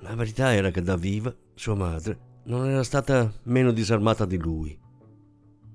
La 0.00 0.14
verità 0.14 0.52
era 0.52 0.70
che 0.70 0.82
da 0.82 0.96
viva, 0.96 1.34
sua 1.54 1.74
madre, 1.74 2.18
non 2.44 2.66
era 2.66 2.82
stata 2.82 3.32
meno 3.44 3.72
disarmata 3.72 4.26
di 4.26 4.36
lui. 4.36 4.78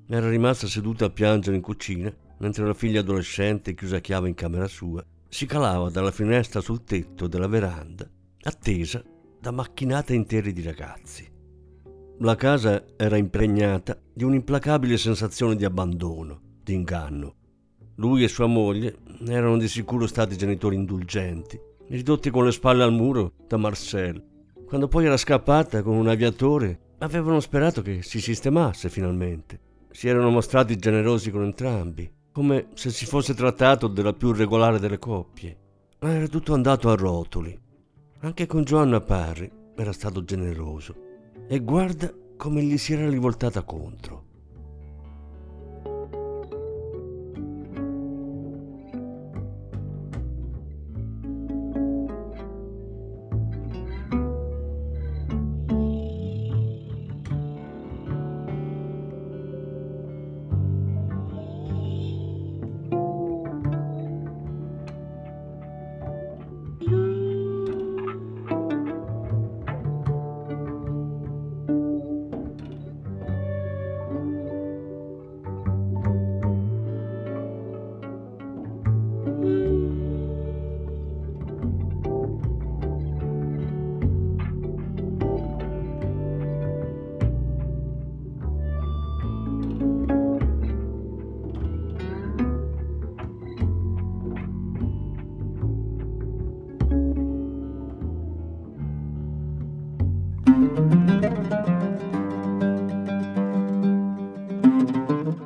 Era 0.08 0.30
rimasta 0.30 0.68
seduta 0.68 1.06
a 1.06 1.10
piangere 1.10 1.56
in 1.56 1.64
cucina 1.64 2.16
mentre 2.38 2.66
la 2.66 2.74
figlia 2.74 3.00
adolescente, 3.00 3.74
chiusa 3.74 3.98
a 3.98 4.00
chiave 4.00 4.30
in 4.30 4.36
camera 4.36 4.68
sua, 4.68 5.04
si 5.28 5.46
calava 5.46 5.90
dalla 5.90 6.12
finestra 6.12 6.62
sul 6.62 6.84
tetto 6.84 7.28
della 7.28 7.48
veranda, 7.48 8.10
attesa 8.44 9.04
da 9.40 9.52
macchinate 9.52 10.14
intere 10.14 10.54
di 10.54 10.62
ragazzi. 10.62 11.30
La 12.20 12.36
casa 12.36 12.86
era 12.96 13.18
impregnata 13.18 14.00
di 14.14 14.24
un'implacabile 14.24 14.98
sensazione 14.98 15.56
di 15.56 15.66
abbandono, 15.66 16.40
di 16.64 16.74
inganno. 16.74 17.36
Lui 17.96 18.24
e 18.24 18.28
sua 18.28 18.48
moglie 18.48 18.98
erano 19.28 19.58
di 19.58 19.68
sicuro 19.68 20.08
stati 20.08 20.38
genitori 20.38 20.76
indulgenti, 20.76 21.60
ridotti 21.90 22.30
con 22.30 22.46
le 22.46 22.52
spalle 22.52 22.84
al 22.84 22.94
muro 22.94 23.34
da 23.48 23.58
Marcel. 23.58 24.24
Quando 24.66 24.88
poi 24.88 25.06
era 25.06 25.18
scappata 25.18 25.82
con 25.84 25.96
un 25.96 26.08
aviatore, 26.08 26.94
avevano 27.00 27.40
sperato 27.40 27.82
che 27.82 28.02
si 28.02 28.20
sistemasse 28.20 28.90
finalmente. 28.90 29.60
Si 29.92 30.08
erano 30.08 30.30
mostrati 30.30 30.78
generosi 30.78 31.32
con 31.32 31.44
entrambi, 31.44 32.10
come 32.36 32.68
se 32.74 32.90
si 32.90 33.06
fosse 33.06 33.34
trattato 33.34 33.88
della 33.88 34.12
più 34.12 34.34
regolare 34.34 34.78
delle 34.78 35.00
coppie. 35.00 35.58
Ma 36.00 36.16
era 36.16 36.28
tutto 36.28 36.54
andato 36.54 36.90
a 36.90 36.96
rotoli. 36.96 37.58
Anche 38.20 38.46
con 38.46 38.64
Joanna 38.64 39.00
Parry 39.00 39.50
era 39.74 39.94
stato 39.94 40.22
generoso. 40.22 40.94
E 41.48 41.60
guarda 41.60 42.14
come 42.36 42.62
gli 42.62 42.78
si 42.78 42.92
era 42.92 43.08
rivoltata 43.08 43.62
contro. 43.62 44.25